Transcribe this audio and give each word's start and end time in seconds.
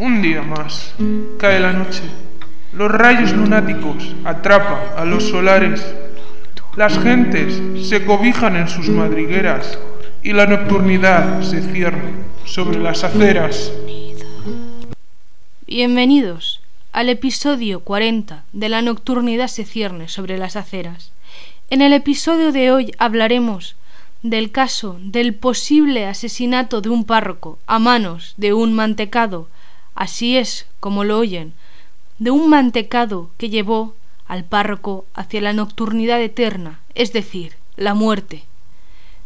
Un 0.00 0.22
día 0.22 0.40
más. 0.40 0.94
Cae 1.38 1.60
la 1.60 1.74
noche. 1.74 2.00
Los 2.72 2.90
rayos 2.90 3.34
lunáticos 3.34 4.16
atrapan 4.24 4.96
a 4.96 5.04
los 5.04 5.24
solares. 5.24 5.84
Las 6.74 6.98
gentes 6.98 7.60
se 7.86 8.06
cobijan 8.06 8.56
en 8.56 8.66
sus 8.66 8.88
madrigueras 8.88 9.78
y 10.22 10.32
la 10.32 10.46
nocturnidad 10.46 11.42
se 11.42 11.60
cierne 11.60 12.14
sobre 12.46 12.78
las 12.78 13.04
aceras. 13.04 13.74
Bienvenidos 15.66 16.62
al 16.92 17.10
episodio 17.10 17.80
40 17.80 18.44
de 18.54 18.68
La 18.70 18.80
nocturnidad 18.80 19.48
se 19.48 19.66
cierne 19.66 20.08
sobre 20.08 20.38
las 20.38 20.56
aceras. 20.56 21.12
En 21.68 21.82
el 21.82 21.92
episodio 21.92 22.52
de 22.52 22.72
hoy 22.72 22.94
hablaremos 22.96 23.76
del 24.22 24.50
caso 24.50 24.96
del 25.02 25.34
posible 25.34 26.06
asesinato 26.06 26.80
de 26.80 26.88
un 26.88 27.04
párroco 27.04 27.58
a 27.66 27.78
manos 27.78 28.32
de 28.38 28.54
un 28.54 28.72
mantecado 28.72 29.48
así 29.94 30.36
es 30.36 30.66
como 30.80 31.04
lo 31.04 31.18
oyen, 31.18 31.54
de 32.18 32.30
un 32.30 32.48
mantecado 32.50 33.30
que 33.38 33.48
llevó 33.50 33.94
al 34.26 34.44
párroco 34.44 35.06
hacia 35.14 35.40
la 35.40 35.52
nocturnidad 35.52 36.20
eterna, 36.20 36.80
es 36.94 37.12
decir, 37.12 37.54
la 37.76 37.94
muerte. 37.94 38.44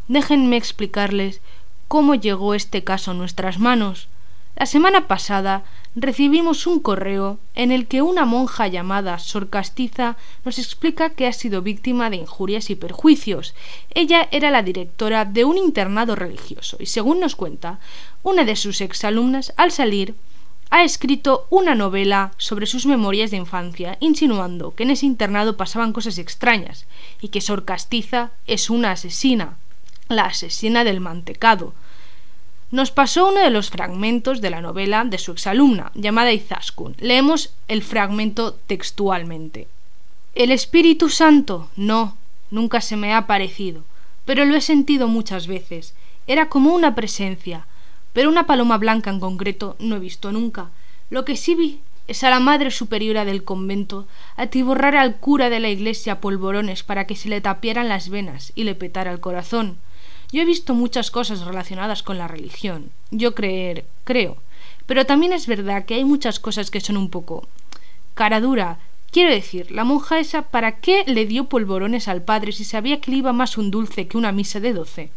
Déjenme 0.09 0.57
explicarles 0.57 1.41
cómo 1.89 2.15
llegó 2.15 2.55
este 2.55 2.85
caso 2.85 3.11
a 3.11 3.15
nuestras 3.15 3.59
manos. 3.59 4.09
La 4.57 4.67
semana 4.67 5.09
pasada 5.09 5.65
recibimos 5.97 6.67
un 6.67 6.79
correo 6.79 7.39
en 7.55 7.73
el 7.73 7.87
que 7.87 8.03
una 8.03 8.25
monja 8.25 8.69
llamada 8.69 9.19
Sor 9.19 9.51
Castiza 9.51 10.17
nos 10.45 10.59
explica 10.59 11.11
que 11.11 11.27
ha 11.27 11.33
sido 11.33 11.63
víctima 11.63 12.11
de 12.11 12.17
injurias 12.17 12.71
y 12.71 12.77
perjuicios. 12.77 13.55
Ella 13.91 14.29
era 14.31 14.51
la 14.51 14.63
directora 14.63 15.25
de 15.25 15.45
un 15.45 15.59
internado 15.59 16.15
religioso 16.15 16.77
y 16.79 16.87
según 16.87 17.19
nos 17.19 17.35
cuenta, 17.35 17.81
una 18.23 18.45
de 18.45 18.55
sus 18.55 18.81
exalumnas 18.81 19.53
al 19.57 19.73
salir 19.73 20.15
ha 20.75 20.83
escrito 20.83 21.47
una 21.51 21.77
novela 21.77 22.33
sobre 22.37 22.67
sus 22.67 22.85
memorias 22.85 23.31
de 23.31 23.37
infancia, 23.37 23.97
insinuando 24.01 24.75
que 24.75 24.83
en 24.83 24.91
ese 24.91 25.07
internado 25.07 25.57
pasaban 25.57 25.93
cosas 25.93 26.19
extrañas 26.19 26.87
y 27.21 27.29
que 27.29 27.41
Sor 27.41 27.65
Castiza 27.65 28.33
es 28.49 28.71
una 28.71 28.91
asesina, 28.91 29.57
la 30.09 30.25
asesina 30.25 30.83
del 30.83 30.99
mantecado. 30.99 31.75
Nos 32.73 32.91
pasó 32.91 33.29
uno 33.29 33.39
de 33.39 33.51
los 33.51 33.71
fragmentos 33.71 34.41
de 34.41 34.51
la 34.51 34.61
novela 34.61 35.05
de 35.05 35.19
su 35.19 35.31
exalumna, 35.31 35.93
llamada 35.95 36.33
Izaskun. 36.33 36.97
Leemos 36.99 37.55
el 37.69 37.85
fragmento 37.85 38.55
textualmente. 38.67 39.69
El 40.35 40.51
Espíritu 40.51 41.09
Santo, 41.09 41.71
no, 41.77 42.17
nunca 42.51 42.81
se 42.81 42.97
me 42.97 43.15
ha 43.15 43.29
parecido, 43.29 43.85
pero 44.25 44.45
lo 44.45 44.57
he 44.57 44.61
sentido 44.61 45.07
muchas 45.07 45.47
veces. 45.47 45.95
Era 46.27 46.49
como 46.49 46.75
una 46.75 46.97
presencia, 46.97 47.69
pero 48.15 48.31
una 48.31 48.47
paloma 48.47 48.79
blanca 48.79 49.11
en 49.11 49.21
concreto 49.21 49.77
no 49.79 49.97
he 49.97 49.99
visto 49.99 50.33
nunca. 50.33 50.71
Lo 51.11 51.27
que 51.27 51.37
sí 51.37 51.55
vi 51.55 51.81
es 52.07 52.23
a 52.23 52.31
la 52.31 52.41
madre 52.41 52.71
superiora 52.71 53.25
del 53.25 53.45
convento 53.45 54.07
atiborrar 54.37 54.97
al 54.97 55.17
cura 55.17 55.51
de 55.51 55.61
la 55.61 55.69
iglesia 55.69 56.21
polvorones 56.21 56.83
para 56.83 57.07
que 57.07 57.17
se 57.17 57.29
le 57.29 57.41
tapiaran 57.41 57.89
las 57.89 58.09
venas 58.09 58.53
y 58.55 58.65
le 58.65 58.75
petara 58.75 59.11
el 59.11 59.21
corazón. 59.21 59.79
Yo 60.33 60.43
he 60.43 60.45
visto 60.45 60.75
muchas 60.75 61.11
cosas 61.11 61.45
relacionadas 61.45 62.03
con 62.03 62.19
la 62.19 62.29
religión. 62.29 62.91
Yo 63.11 63.35
creer, 63.35 63.85
creo. 64.05 64.37
Pero 64.87 65.07
también 65.07 65.33
es 65.33 65.47
verdad 65.47 65.85
que 65.85 65.95
hay 65.95 66.05
muchas 66.05 66.39
cosas 66.39 66.71
que 66.71 66.81
son 66.81 66.97
un 66.97 67.11
poco 67.11 67.47
cara 68.15 68.41
dura. 68.41 68.79
Quiero 69.11 69.31
decir, 69.31 69.71
la 69.71 69.85
monja 69.85 70.19
esa, 70.19 70.43
¿para 70.43 70.79
qué 70.79 71.05
le 71.07 71.27
dio 71.27 71.45
polvorones 71.45 72.09
al 72.09 72.23
padre 72.23 72.53
si 72.53 72.65
sabía 72.65 73.01
que 73.01 73.11
le 73.11 73.19
iba 73.19 73.33
más 73.33 73.57
un 73.59 73.71
dulce 73.71 74.09
que 74.09 74.19
una 74.19 74.33
misa 74.33 74.61
de 74.61 74.73
doce? 74.73 75.11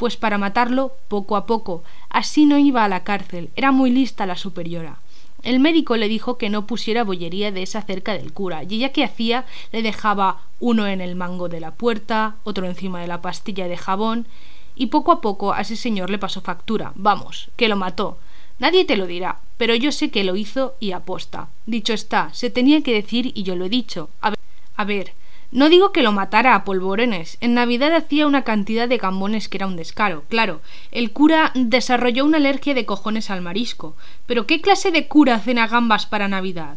Pues 0.00 0.16
para 0.16 0.38
matarlo 0.38 0.96
poco 1.08 1.36
a 1.36 1.44
poco. 1.44 1.84
Así 2.08 2.46
no 2.46 2.56
iba 2.56 2.82
a 2.82 2.88
la 2.88 3.04
cárcel. 3.04 3.50
Era 3.54 3.70
muy 3.70 3.90
lista 3.90 4.24
la 4.24 4.34
superiora. 4.34 4.96
El 5.42 5.60
médico 5.60 5.94
le 5.98 6.08
dijo 6.08 6.38
que 6.38 6.48
no 6.48 6.66
pusiera 6.66 7.04
bollería 7.04 7.52
de 7.52 7.62
esa 7.62 7.82
cerca 7.82 8.14
del 8.14 8.32
cura, 8.32 8.62
y 8.64 8.76
ella 8.76 8.92
que 8.92 9.04
hacía 9.04 9.44
le 9.72 9.82
dejaba 9.82 10.40
uno 10.58 10.86
en 10.86 11.02
el 11.02 11.16
mango 11.16 11.50
de 11.50 11.60
la 11.60 11.72
puerta, 11.72 12.36
otro 12.44 12.66
encima 12.66 13.02
de 13.02 13.08
la 13.08 13.20
pastilla 13.20 13.68
de 13.68 13.76
jabón, 13.76 14.26
y 14.74 14.86
poco 14.86 15.12
a 15.12 15.20
poco 15.20 15.52
a 15.52 15.60
ese 15.60 15.76
señor 15.76 16.08
le 16.08 16.18
pasó 16.18 16.40
factura. 16.40 16.92
Vamos, 16.94 17.50
que 17.56 17.68
lo 17.68 17.76
mató. 17.76 18.16
Nadie 18.58 18.86
te 18.86 18.96
lo 18.96 19.06
dirá, 19.06 19.40
pero 19.58 19.74
yo 19.74 19.92
sé 19.92 20.10
que 20.10 20.24
lo 20.24 20.34
hizo 20.34 20.76
y 20.80 20.92
aposta. 20.92 21.48
Dicho 21.66 21.92
está, 21.92 22.32
se 22.32 22.48
tenía 22.48 22.82
que 22.82 22.94
decir 22.94 23.32
y 23.34 23.42
yo 23.42 23.54
lo 23.54 23.66
he 23.66 23.68
dicho. 23.68 24.08
A 24.22 24.30
ver, 24.30 24.38
a 24.76 24.84
ver 24.86 25.19
no 25.52 25.68
digo 25.68 25.92
que 25.92 26.02
lo 26.02 26.12
matara 26.12 26.54
a 26.54 26.64
polvorones. 26.64 27.36
En 27.40 27.54
Navidad 27.54 27.92
hacía 27.94 28.26
una 28.26 28.44
cantidad 28.44 28.88
de 28.88 28.98
gambones 28.98 29.48
que 29.48 29.58
era 29.58 29.66
un 29.66 29.76
descaro. 29.76 30.24
Claro, 30.28 30.60
el 30.92 31.10
cura 31.10 31.50
desarrolló 31.54 32.24
una 32.24 32.36
alergia 32.36 32.74
de 32.74 32.86
cojones 32.86 33.30
al 33.30 33.42
marisco. 33.42 33.96
Pero 34.26 34.46
¿qué 34.46 34.60
clase 34.60 34.90
de 34.90 35.08
cura 35.08 35.40
cena 35.40 35.66
gambas 35.66 36.06
para 36.06 36.28
Navidad? 36.28 36.76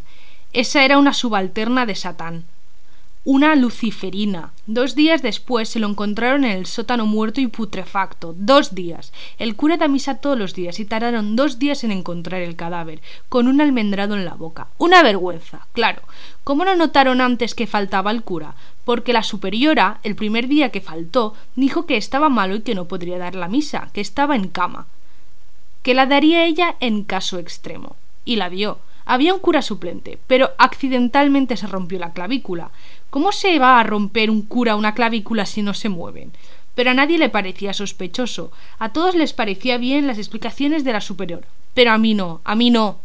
Esa 0.53 0.83
era 0.83 0.97
una 0.97 1.13
subalterna 1.13 1.85
de 1.85 1.95
Satán 1.95 2.45
una 3.25 3.56
luciferina. 3.56 4.51
Dos 4.67 4.95
días 4.95 5.22
después 5.22 5.69
se 5.69 5.79
lo 5.79 5.88
encontraron 5.88 6.44
en 6.44 6.51
el 6.51 6.66
sótano 6.66 7.06
muerto 7.06 7.39
y 7.39 7.47
putrefacto. 7.47 8.35
Dos 8.38 8.75
días. 8.75 9.13
El 9.39 9.56
cura 9.56 9.78
da 9.78 9.88
misa 9.88 10.16
todos 10.16 10.38
los 10.38 10.53
días 10.53 10.79
y 10.79 10.85
tardaron 10.85 11.38
dos 11.38 11.57
días 11.57 11.85
en 11.85 11.91
encontrar 11.91 12.41
el 12.41 12.57
cadáver, 12.57 13.01
con 13.29 13.47
un 13.47 13.62
almendrado 13.62 14.16
en 14.16 14.25
la 14.25 14.33
boca. 14.33 14.67
Una 14.78 15.01
vergüenza, 15.03 15.67
claro. 15.72 16.01
¿Cómo 16.44 16.66
no 16.66 16.75
notaron 16.75 17.22
antes 17.22 17.56
que 17.56 17.66
faltaba 17.66 18.12
el 18.12 18.23
cura? 18.23 18.56
Porque 18.83 19.13
la 19.13 19.23
superiora, 19.23 20.00
el 20.03 20.16
primer 20.16 20.50
día 20.50 20.69
que 20.69 20.81
faltó, 20.81 21.33
dijo 21.56 21.85
que 21.85 21.95
estaba 21.95 22.28
malo 22.28 22.56
y 22.56 22.62
que 22.62 22.75
no 22.75 22.89
podría 22.89 23.17
dar 23.17 23.35
la 23.35 23.47
misa, 23.47 23.89
que 23.94 24.01
estaba 24.01 24.35
en 24.35 24.50
cama. 24.50 24.88
Que 25.81 25.94
la 25.94 26.07
daría 26.07 26.45
ella 26.45 26.75
en 26.81 27.03
caso 27.06 27.39
extremo. 27.39 27.95
Y 28.25 28.35
la 28.35 28.50
dio. 28.50 28.79
Había 29.06 29.33
un 29.33 29.39
cura 29.39 29.62
suplente, 29.62 30.17
pero 30.28 30.51
accidentalmente 30.57 31.57
se 31.57 31.67
rompió 31.67 32.00
la 32.00 32.13
clavícula. 32.13 32.72
¿Cómo 33.13 33.31
se 33.31 33.59
va 33.59 33.79
a 33.79 33.84
romper 33.84 34.31
un 34.31 34.41
cura 34.41 34.75
una 34.75 34.96
clavícula 34.96 35.46
si 35.46 35.62
no 35.62 35.75
se 35.75 35.88
mueven? 35.88 36.31
Pero 36.74 36.90
a 36.90 36.94
nadie 36.96 37.19
le 37.19 37.29
parecía 37.29 37.72
sospechoso. 37.72 38.51
A 38.79 38.90
todos 38.90 39.13
les 39.13 39.34
parecía 39.34 39.78
bien 39.78 40.07
las 40.07 40.18
explicaciones 40.18 40.84
de 40.84 40.94
la 40.94 41.00
superior. 41.00 41.46
Pero 41.75 41.91
a 41.91 42.00
mí 42.00 42.16
no, 42.16 42.41
a 42.44 42.56
mí 42.56 42.72
no. 42.72 42.97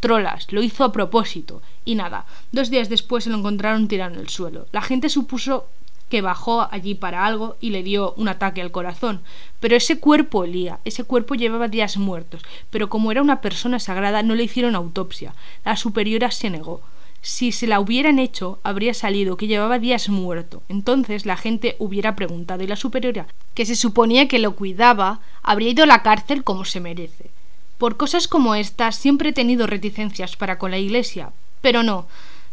Trolas, 0.00 0.50
lo 0.50 0.62
hizo 0.62 0.82
a 0.82 0.92
propósito. 0.92 1.60
Y 1.84 1.94
nada, 1.94 2.24
dos 2.52 2.70
días 2.70 2.88
después 2.88 3.24
se 3.24 3.28
lo 3.28 3.36
encontraron 3.36 3.86
tirado 3.86 4.14
en 4.14 4.20
el 4.20 4.30
suelo. 4.30 4.66
La 4.72 4.80
gente 4.80 5.10
supuso 5.10 5.66
que 6.08 6.22
bajó 6.22 6.66
allí 6.70 6.94
para 6.94 7.26
algo 7.26 7.58
y 7.60 7.68
le 7.68 7.82
dio 7.82 8.14
un 8.16 8.28
ataque 8.28 8.62
al 8.62 8.70
corazón. 8.70 9.20
Pero 9.60 9.76
ese 9.76 10.00
cuerpo 10.00 10.38
olía, 10.38 10.78
ese 10.86 11.04
cuerpo 11.04 11.34
llevaba 11.34 11.68
días 11.68 11.98
muertos, 11.98 12.40
pero 12.70 12.88
como 12.88 13.12
era 13.12 13.20
una 13.20 13.42
persona 13.42 13.78
sagrada 13.78 14.22
no 14.22 14.36
le 14.36 14.44
hicieron 14.44 14.74
autopsia. 14.74 15.34
La 15.66 15.76
superiora 15.76 16.30
se 16.30 16.48
negó. 16.48 16.80
Si 17.24 17.52
se 17.52 17.66
la 17.66 17.80
hubieran 17.80 18.18
hecho, 18.18 18.58
habría 18.64 18.92
salido 18.92 19.38
que 19.38 19.46
llevaba 19.46 19.78
días 19.78 20.10
muerto. 20.10 20.62
Entonces 20.68 21.24
la 21.24 21.38
gente 21.38 21.74
hubiera 21.78 22.16
preguntado 22.16 22.62
y 22.62 22.66
la 22.66 22.76
superiora, 22.76 23.26
que 23.54 23.64
se 23.64 23.76
suponía 23.76 24.28
que 24.28 24.38
lo 24.38 24.54
cuidaba, 24.54 25.20
habría 25.42 25.70
ido 25.70 25.84
a 25.84 25.86
la 25.86 26.02
cárcel 26.02 26.44
como 26.44 26.66
se 26.66 26.80
merece. 26.80 27.30
Por 27.78 27.96
cosas 27.96 28.28
como 28.28 28.54
estas 28.54 28.96
siempre 28.96 29.30
he 29.30 29.32
tenido 29.32 29.66
reticencias 29.66 30.36
para 30.36 30.58
con 30.58 30.70
la 30.70 30.76
Iglesia, 30.76 31.32
pero 31.62 31.82
no, 31.82 32.06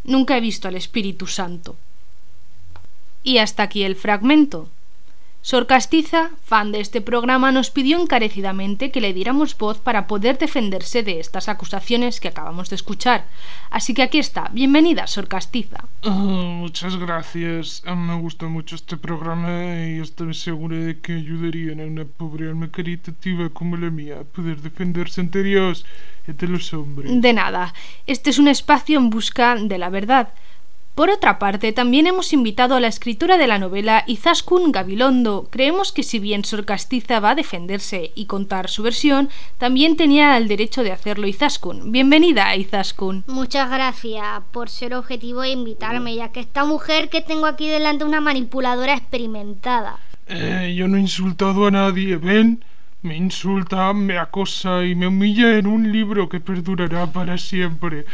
nunca 0.04 0.38
he 0.38 0.40
visto 0.40 0.68
al 0.68 0.76
Espíritu 0.76 1.26
Santo. 1.26 1.76
Y 3.22 3.38
hasta 3.38 3.64
aquí 3.64 3.82
el 3.82 3.94
fragmento. 3.94 4.70
Sor 5.44 5.66
Castiza, 5.66 6.30
fan 6.44 6.70
de 6.70 6.78
este 6.78 7.00
programa, 7.00 7.50
nos 7.50 7.70
pidió 7.70 8.00
encarecidamente 8.00 8.92
que 8.92 9.00
le 9.00 9.12
diéramos 9.12 9.58
voz 9.58 9.78
para 9.78 10.06
poder 10.06 10.38
defenderse 10.38 11.02
de 11.02 11.18
estas 11.18 11.48
acusaciones 11.48 12.20
que 12.20 12.28
acabamos 12.28 12.70
de 12.70 12.76
escuchar. 12.76 13.24
Así 13.68 13.92
que 13.92 14.02
aquí 14.02 14.20
está. 14.20 14.50
Bienvenida, 14.52 15.08
Sor 15.08 15.26
Castiza. 15.26 15.84
Ah, 16.04 16.10
muchas 16.10 16.94
gracias. 16.94 17.82
Me 17.84 18.14
gusta 18.20 18.46
mucho 18.46 18.76
este 18.76 18.96
programa 18.96 19.84
y 19.84 19.98
estoy 19.98 20.32
segura 20.34 20.76
de 20.76 21.00
que 21.00 21.14
ayudarían 21.14 21.80
a 21.80 21.86
una 21.86 22.04
pobre 22.04 22.48
alma 22.48 22.70
caritativa 22.70 23.48
como 23.48 23.76
la 23.76 23.90
mía 23.90 24.20
a 24.20 24.24
poder 24.24 24.60
defenderse 24.60 25.22
ante 25.22 25.42
Dios 25.42 25.84
y 26.28 26.30
ante 26.30 26.46
los 26.46 26.72
hombres. 26.72 27.20
De 27.20 27.32
nada. 27.32 27.74
Este 28.06 28.30
es 28.30 28.38
un 28.38 28.46
espacio 28.46 28.96
en 28.96 29.10
busca 29.10 29.56
de 29.56 29.78
la 29.78 29.88
verdad. 29.88 30.32
Por 30.94 31.08
otra 31.08 31.38
parte, 31.38 31.72
también 31.72 32.06
hemos 32.06 32.34
invitado 32.34 32.74
a 32.74 32.80
la 32.80 32.88
escritora 32.88 33.38
de 33.38 33.46
la 33.46 33.58
novela 33.58 34.04
Izaskun 34.06 34.72
Gabilondo. 34.72 35.48
Creemos 35.50 35.90
que 35.90 36.02
si 36.02 36.18
bien 36.18 36.44
Sor 36.44 36.66
Castiza 36.66 37.18
va 37.18 37.30
a 37.30 37.34
defenderse 37.34 38.12
y 38.14 38.26
contar 38.26 38.68
su 38.68 38.82
versión, 38.82 39.30
también 39.56 39.96
tenía 39.96 40.36
el 40.36 40.48
derecho 40.48 40.82
de 40.82 40.92
hacerlo 40.92 41.26
Izaskun. 41.26 41.92
Bienvenida, 41.92 42.54
Izaskun. 42.56 43.24
Muchas 43.26 43.70
gracias 43.70 44.42
por 44.50 44.68
ser 44.68 44.94
objetivo 44.94 45.42
e 45.42 45.52
invitarme, 45.52 46.14
ya 46.14 46.30
que 46.30 46.40
esta 46.40 46.66
mujer 46.66 47.08
que 47.08 47.22
tengo 47.22 47.46
aquí 47.46 47.68
delante 47.68 48.04
es 48.04 48.08
una 48.08 48.20
manipuladora 48.20 48.92
experimentada. 48.92 49.98
Eh, 50.26 50.74
yo 50.76 50.88
no 50.88 50.98
he 50.98 51.00
insultado 51.00 51.66
a 51.66 51.70
nadie, 51.70 52.16
¿ven? 52.16 52.62
Me 53.02 53.16
insulta, 53.16 53.92
me 53.92 54.16
acosa 54.16 54.84
y 54.84 54.94
me 54.94 55.08
humilla 55.08 55.58
en 55.58 55.66
un 55.66 55.90
libro 55.90 56.28
que 56.28 56.38
perdurará 56.38 57.08
para 57.08 57.36
siempre. 57.36 58.04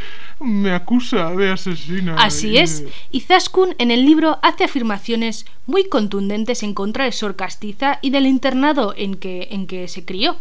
Me 0.40 0.72
acusa 0.72 1.30
de 1.36 1.52
asesina. 1.52 2.16
Así 2.16 2.56
es. 2.56 2.84
Y 3.10 3.20
Zaskun 3.20 3.74
en 3.76 3.90
el 3.90 4.06
libro 4.06 4.38
hace 4.42 4.64
afirmaciones 4.64 5.44
muy 5.66 5.88
contundentes 5.88 6.62
en 6.62 6.72
contra 6.72 7.04
de 7.04 7.12
Sor 7.12 7.36
Castiza 7.36 7.98
y 8.00 8.08
del 8.08 8.26
internado 8.26 8.94
en 8.96 9.16
que, 9.16 9.48
en 9.50 9.66
que 9.66 9.88
se 9.88 10.06
crió. 10.06 10.36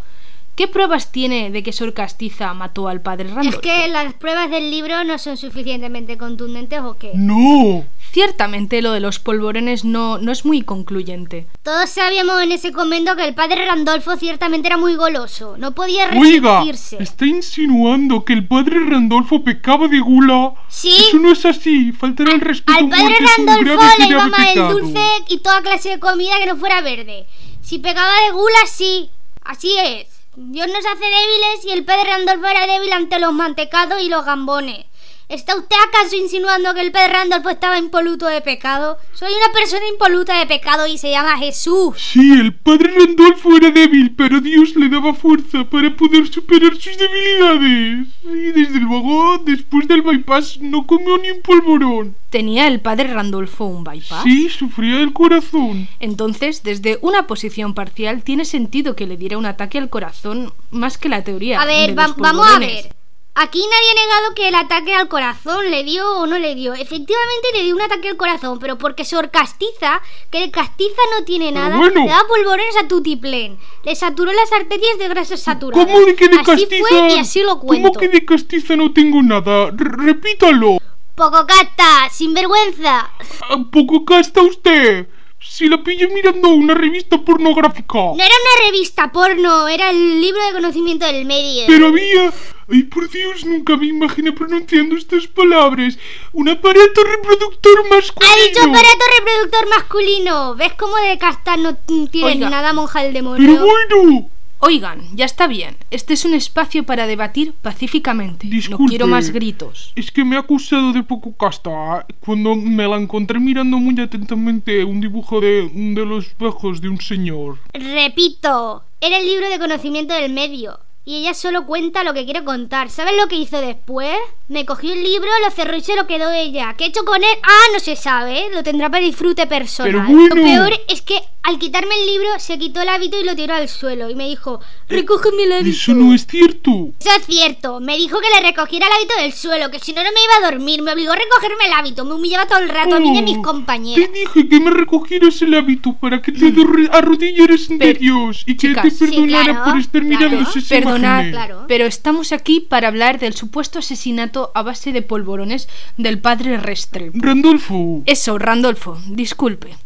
¿Qué 0.57 0.67
pruebas 0.67 1.11
tiene 1.11 1.51
de 1.51 1.61
que 1.61 1.71
Sor 1.71 1.93
Castiza 1.93 2.51
mató 2.55 2.87
al 2.87 2.99
padre 2.99 3.27
Randolfo? 3.27 3.49
¿Es 3.49 3.61
que 3.61 3.87
las 3.89 4.15
pruebas 4.15 4.49
del 4.49 4.71
libro 4.71 5.03
no 5.03 5.19
son 5.19 5.37
suficientemente 5.37 6.17
contundentes 6.17 6.79
o 6.79 6.97
qué? 6.97 7.11
No. 7.13 7.85
Ciertamente 8.11 8.81
lo 8.81 8.91
de 8.91 8.99
los 8.99 9.19
polvorones 9.19 9.85
no, 9.85 10.17
no 10.17 10.31
es 10.31 10.45
muy 10.45 10.63
concluyente. 10.63 11.45
Todos 11.61 11.91
sabíamos 11.91 12.41
en 12.41 12.53
ese 12.53 12.71
convento 12.71 13.15
que 13.15 13.25
el 13.25 13.35
padre 13.35 13.67
Randolfo 13.67 14.17
ciertamente 14.17 14.67
era 14.67 14.77
muy 14.77 14.95
goloso. 14.95 15.57
No 15.59 15.75
podía 15.75 16.09
Oiga, 16.19 16.61
resistirse. 16.63 17.03
está 17.03 17.27
insinuando 17.27 18.25
que 18.25 18.33
el 18.33 18.47
padre 18.47 18.79
Randolfo 18.79 19.43
pecaba 19.43 19.87
de 19.87 19.99
gula. 19.99 20.53
Sí. 20.69 20.89
Eso 20.89 21.19
no 21.19 21.33
es 21.33 21.45
así. 21.45 21.91
Faltará 21.91 22.33
el 22.33 22.41
respeto 22.41 22.79
Al 22.79 22.89
padre 22.89 23.15
Randolfo 23.37 23.85
le 23.99 24.07
iba 24.07 24.27
mal 24.27 24.47
el 24.47 24.67
dulce 24.69 25.05
y 25.29 25.37
toda 25.37 25.61
clase 25.61 25.89
de 25.89 25.99
comida 25.99 26.39
que 26.39 26.47
no 26.47 26.57
fuera 26.57 26.81
verde. 26.81 27.27
Si 27.61 27.77
pecaba 27.77 28.13
de 28.25 28.31
gula, 28.31 28.65
sí. 28.65 29.11
Así 29.43 29.75
es. 29.77 30.16
Dios 30.39 30.67
nos 30.67 30.85
hace 30.85 31.03
débiles 31.03 31.65
y 31.65 31.71
el 31.71 31.83
padre 31.83 32.11
Randolfo 32.11 32.45
era 32.45 32.67
débil 32.67 32.93
ante 32.93 33.17
los 33.17 33.33
mantecados 33.33 33.99
y 34.03 34.07
los 34.07 34.23
gambones. 34.23 34.85
¿Está 35.29 35.57
usted 35.57 35.75
acaso 35.89 36.15
insinuando 36.15 36.73
que 36.73 36.79
el 36.79 36.93
padre 36.93 37.11
Randolfo 37.11 37.49
estaba 37.49 37.77
impoluto 37.77 38.27
de 38.27 38.39
pecado? 38.39 38.97
Soy 39.13 39.29
una 39.33 39.51
persona 39.53 39.85
impoluta 39.91 40.39
de 40.39 40.45
pecado 40.45 40.87
y 40.87 40.97
se 40.97 41.11
llama 41.11 41.37
Jesús. 41.37 41.97
Sí, 41.97 42.31
el 42.31 42.53
padre 42.53 42.93
Randolfo 42.97 43.57
era 43.57 43.69
débil, 43.71 44.15
pero 44.15 44.39
Dios 44.39 44.73
le 44.77 44.87
daba 44.87 45.13
fuerza 45.13 45.65
para 45.69 45.93
poder 45.97 46.27
superar 46.31 46.73
sus 46.77 46.97
debilidades. 46.97 48.07
Y 48.23 48.51
desde 48.57 48.79
luego, 48.79 49.37
después 49.39 49.85
del 49.89 50.01
bypass, 50.01 50.59
no 50.61 50.87
comió 50.87 51.17
ni 51.17 51.31
un 51.31 51.41
polvorón. 51.41 52.15
¿Tenía 52.29 52.67
el 52.67 52.79
padre 52.79 53.13
Randolfo 53.13 53.65
un 53.65 53.83
bypass? 53.83 54.23
Sí, 54.23 54.47
sufría 54.49 54.97
del 54.99 55.11
corazón. 55.11 55.89
Entonces, 55.99 56.63
desde 56.63 56.99
una 57.01 57.27
posición 57.27 57.73
parcial, 57.73 58.23
tiene 58.23 58.45
sentido 58.45 58.95
que 58.95 59.07
le 59.07 59.17
diera 59.17 59.37
un 59.37 59.45
ataque 59.45 59.77
al 59.77 59.89
corazón 59.89 60.53
más 60.71 60.97
que 60.97 61.09
la 61.09 61.25
teoría. 61.25 61.61
A 61.61 61.65
ver, 61.65 61.89
de 61.89 61.95
va- 61.95 62.07
los 62.07 62.17
vamos 62.17 62.47
a 62.47 62.59
ver. 62.59 62.95
Aquí 63.39 63.59
nadie 63.59 63.91
ha 63.91 64.07
negado 64.07 64.33
que 64.35 64.47
el 64.47 64.55
ataque 64.55 64.95
al 64.95 65.07
corazón 65.09 65.69
le 65.69 65.83
dio 65.83 66.09
o 66.17 66.25
no 66.25 66.39
le 66.39 66.55
dio. 66.55 66.73
Efectivamente 66.73 67.47
le 67.53 67.63
dio 67.63 67.75
un 67.75 67.81
ataque 67.81 68.09
al 68.09 68.17
corazón, 68.17 68.57
pero 68.57 68.79
porque 68.79 69.05
Sor 69.05 69.29
Castiza, 69.29 70.01
que 70.31 70.39
de 70.39 70.49
castiza 70.49 70.99
no 71.15 71.23
tiene 71.23 71.51
Pero 71.51 71.59
nada, 71.63 71.77
bueno. 71.77 72.01
le 72.01 72.09
da 72.09 72.19
polvorones 72.27 72.75
a 72.83 72.87
tutiplén. 72.87 73.59
Le 73.83 73.95
saturó 73.95 74.31
las 74.33 74.51
arterias 74.51 74.97
de 74.97 75.07
grasas 75.09 75.39
saturadas. 75.41 75.85
¿Cómo 75.85 76.03
de 76.03 76.15
que 76.15 76.29
de 76.29 76.35
así 76.37 76.45
castiza? 76.45 76.87
fue 76.89 77.09
y 77.11 77.19
así 77.19 77.41
lo 77.43 77.59
cuento. 77.59 77.89
¿Cómo 77.89 77.99
que 77.99 78.07
de 78.09 78.25
castiza 78.25 78.75
no 78.75 78.91
tengo 78.91 79.21
nada? 79.21 79.67
R- 79.67 80.05
repítalo. 80.05 80.79
Poco 81.13 81.45
casta, 81.45 82.09
sinvergüenza. 82.11 83.01
¿A 83.49 83.57
poco 83.71 84.03
casta 84.03 84.41
usted? 84.41 85.07
Si 85.39 85.69
la 85.69 85.83
pillé 85.83 86.07
mirando 86.07 86.49
una 86.49 86.73
revista 86.73 87.19
pornográfica. 87.19 87.93
No 87.99 88.13
era 88.15 88.25
una 88.25 88.65
revista 88.71 89.11
porno, 89.11 89.67
era 89.67 89.91
el 89.91 90.19
libro 90.21 90.43
de 90.47 90.53
conocimiento 90.53 91.05
del 91.05 91.25
medio. 91.25 91.65
Pero 91.67 91.87
había... 91.87 92.33
Ay, 92.69 92.83
por 92.83 93.09
Dios, 93.09 93.45
nunca 93.45 93.77
me 93.77 93.87
imaginé 93.87 94.31
pronunciando 94.33 94.97
estas 94.97 95.25
palabras. 95.27 95.97
Un 96.33 96.49
aparato 96.49 97.01
reproductor 97.03 97.89
masculino. 97.89 98.33
Ha 98.33 98.47
dicho 98.47 98.59
aparato 98.61 99.05
reproductor 99.19 99.69
masculino. 99.69 100.55
¿Ves 100.55 100.73
cómo 100.73 100.95
de 100.97 101.17
casta 101.17 101.55
no 101.55 101.77
mm, 101.87 102.07
tiene 102.07 102.27
Oiga. 102.27 102.49
nada 102.49 102.73
monja 102.73 103.05
el 103.05 103.13
demonio? 103.13 103.47
Pero 103.47 103.65
bueno. 103.65 104.29
Oigan, 104.59 105.15
ya 105.15 105.25
está 105.25 105.45
bien. 105.45 105.77
Este 105.91 106.13
es 106.15 106.25
un 106.25 106.33
espacio 106.33 106.83
para 106.83 107.05
debatir 107.05 107.53
pacíficamente. 107.53 108.47
No 108.47 108.51
Disculpe. 108.53 108.89
quiero 108.89 109.05
más 109.07 109.29
gritos. 109.29 109.93
Es 109.95 110.11
que 110.11 110.25
me 110.25 110.35
ha 110.35 110.39
acusado 110.39 110.91
de 110.93 111.03
poco 111.03 111.31
casta 111.37 112.05
cuando 112.21 112.55
me 112.55 112.87
la 112.87 112.97
encontré 112.97 113.39
mirando 113.39 113.77
muy 113.77 113.99
atentamente 114.01 114.83
un 114.83 114.99
dibujo 114.99 115.39
de, 115.39 115.69
de 115.71 116.05
los 116.05 116.35
bajos 116.39 116.81
de 116.81 116.89
un 116.89 116.99
señor. 116.99 117.59
Repito, 117.71 118.83
era 118.99 119.19
el 119.19 119.25
libro 119.27 119.47
de 119.47 119.59
conocimiento 119.59 120.15
del 120.15 120.33
medio. 120.33 120.79
Y 121.07 121.19
ella 121.19 121.33
solo 121.33 121.65
cuenta 121.65 122.03
lo 122.03 122.13
que 122.13 122.25
quiere 122.25 122.43
contar. 122.43 122.89
¿Sabes 122.89 123.13
lo 123.17 123.29
que 123.29 123.37
hizo 123.37 123.61
después? 123.61 124.17
Me 124.49 124.65
cogió 124.65 124.91
el 124.91 125.01
libro, 125.01 125.29
lo 125.41 125.49
cerró 125.51 125.77
y 125.77 125.81
se 125.81 125.95
lo 125.95 126.05
quedó 126.05 126.33
ella. 126.33 126.75
¿Qué 126.77 126.83
he 126.83 126.87
hecho 126.87 127.05
con 127.05 127.23
él? 127.23 127.29
Ah, 127.43 127.71
no 127.71 127.79
se 127.79 127.95
sabe. 127.95 128.49
Lo 128.53 128.61
tendrá 128.61 128.89
para 128.89 129.05
disfrute 129.05 129.47
personal. 129.47 130.05
Bueno. 130.05 130.35
Lo 130.35 130.35
peor 130.35 130.73
es 130.89 131.01
que 131.01 131.23
al 131.47 131.59
quitarme 131.59 131.95
el 131.95 132.05
libro 132.05 132.27
se 132.39 132.59
quitó 132.59 132.81
el 132.81 132.89
hábito 132.89 133.19
y 133.19 133.23
lo 133.23 133.33
tiró 133.35 133.53
al 133.55 133.69
suelo. 133.69 134.09
Y 134.09 134.15
me 134.15 134.27
dijo, 134.27 134.59
recógeme 134.89 135.43
el 135.43 135.51
hábito. 135.53 135.69
Eso 135.69 135.93
no 135.93 136.13
es 136.13 136.27
cierto. 136.27 136.89
Eso 136.99 137.09
es 137.17 137.25
cierto. 137.25 137.79
Me 137.79 137.95
dijo 137.95 138.19
que 138.19 138.27
le 138.35 138.47
recogiera 138.49 138.85
el 138.85 138.91
hábito 138.93 139.13
del 139.21 139.31
suelo, 139.31 139.71
que 139.71 139.79
si 139.79 139.93
no, 139.93 140.03
no 140.03 140.09
me 140.11 140.19
iba 140.23 140.45
a 140.47 140.51
dormir. 140.51 140.81
Me 140.81 140.91
obligó 140.91 141.13
a 141.13 141.15
recogerme 141.15 141.65
el 141.67 141.71
hábito. 141.73 142.03
Me 142.03 142.15
humillaba 142.15 142.47
todo 142.47 142.59
el 142.59 142.67
rato 142.69 142.95
a 142.95 142.99
mí 142.99 143.15
y 143.15 143.17
a 143.19 143.21
mis 143.21 143.37
Oh, 143.37 143.41
compañeras. 143.43 144.11
Te 144.11 144.19
dije 144.19 144.49
que 144.49 144.59
me 144.59 144.71
recogieras 144.71 145.41
el 145.41 145.53
hábito 145.53 145.93
para 145.93 146.21
que 146.21 146.31
te 146.33 146.47
arro- 146.53 146.89
arrodillaras 146.91 147.69
ante 147.69 147.93
Dios 147.93 148.43
y 148.45 148.57
que 148.57 148.67
chicas. 148.67 148.83
te 148.83 148.91
Sí, 148.91 149.05
perdonara 149.05 149.43
claro, 149.45 149.63
por 149.71 149.79
estar 149.79 150.01
claro. 150.01 150.07
mirando 150.29 150.49
esas 150.49 150.63
Perdonad. 150.65 151.29
Claro. 151.31 151.65
pero 151.67 151.85
estamos 151.85 152.31
aquí 152.33 152.59
para 152.59 152.89
hablar 152.89 153.19
del 153.19 153.33
supuesto 153.33 153.79
asesinato 153.79 154.51
a 154.53 154.63
base 154.63 154.91
de 154.91 155.01
polvorones 155.01 155.69
del 155.97 156.19
padre 156.19 156.57
Restrepo. 156.57 157.17
Randolfo. 157.21 158.01
Eso, 158.05 158.37
Randolfo, 158.37 158.97
disculpe. 159.07 159.77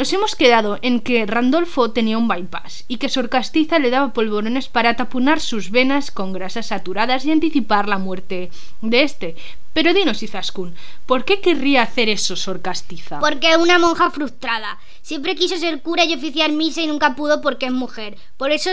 Nos 0.00 0.14
hemos 0.14 0.34
quedado 0.34 0.78
en 0.80 1.00
que 1.00 1.26
Randolfo 1.26 1.90
tenía 1.90 2.16
un 2.16 2.26
bypass 2.26 2.86
y 2.88 2.96
que 2.96 3.10
Sor 3.10 3.28
Castiza 3.28 3.78
le 3.78 3.90
daba 3.90 4.14
polvorones 4.14 4.66
para 4.66 4.96
taponar 4.96 5.40
sus 5.40 5.70
venas 5.70 6.10
con 6.10 6.32
grasas 6.32 6.68
saturadas 6.68 7.26
y 7.26 7.32
anticipar 7.32 7.86
la 7.86 7.98
muerte 7.98 8.48
de 8.80 9.02
este. 9.02 9.36
Pero 9.72 9.94
dinos, 9.94 10.22
Izaskun, 10.22 10.74
¿por 11.06 11.24
qué 11.24 11.40
querría 11.40 11.82
hacer 11.82 12.08
eso 12.08 12.34
Sor 12.34 12.60
Castiza? 12.60 13.20
Porque 13.20 13.50
es 13.50 13.56
una 13.56 13.78
monja 13.78 14.10
frustrada. 14.10 14.78
Siempre 15.00 15.36
quiso 15.36 15.56
ser 15.56 15.80
cura 15.80 16.04
y 16.04 16.14
oficiar 16.14 16.50
misa 16.50 16.82
y 16.82 16.88
nunca 16.88 17.14
pudo 17.14 17.40
porque 17.40 17.66
es 17.66 17.72
mujer. 17.72 18.16
Por 18.36 18.50
eso 18.50 18.70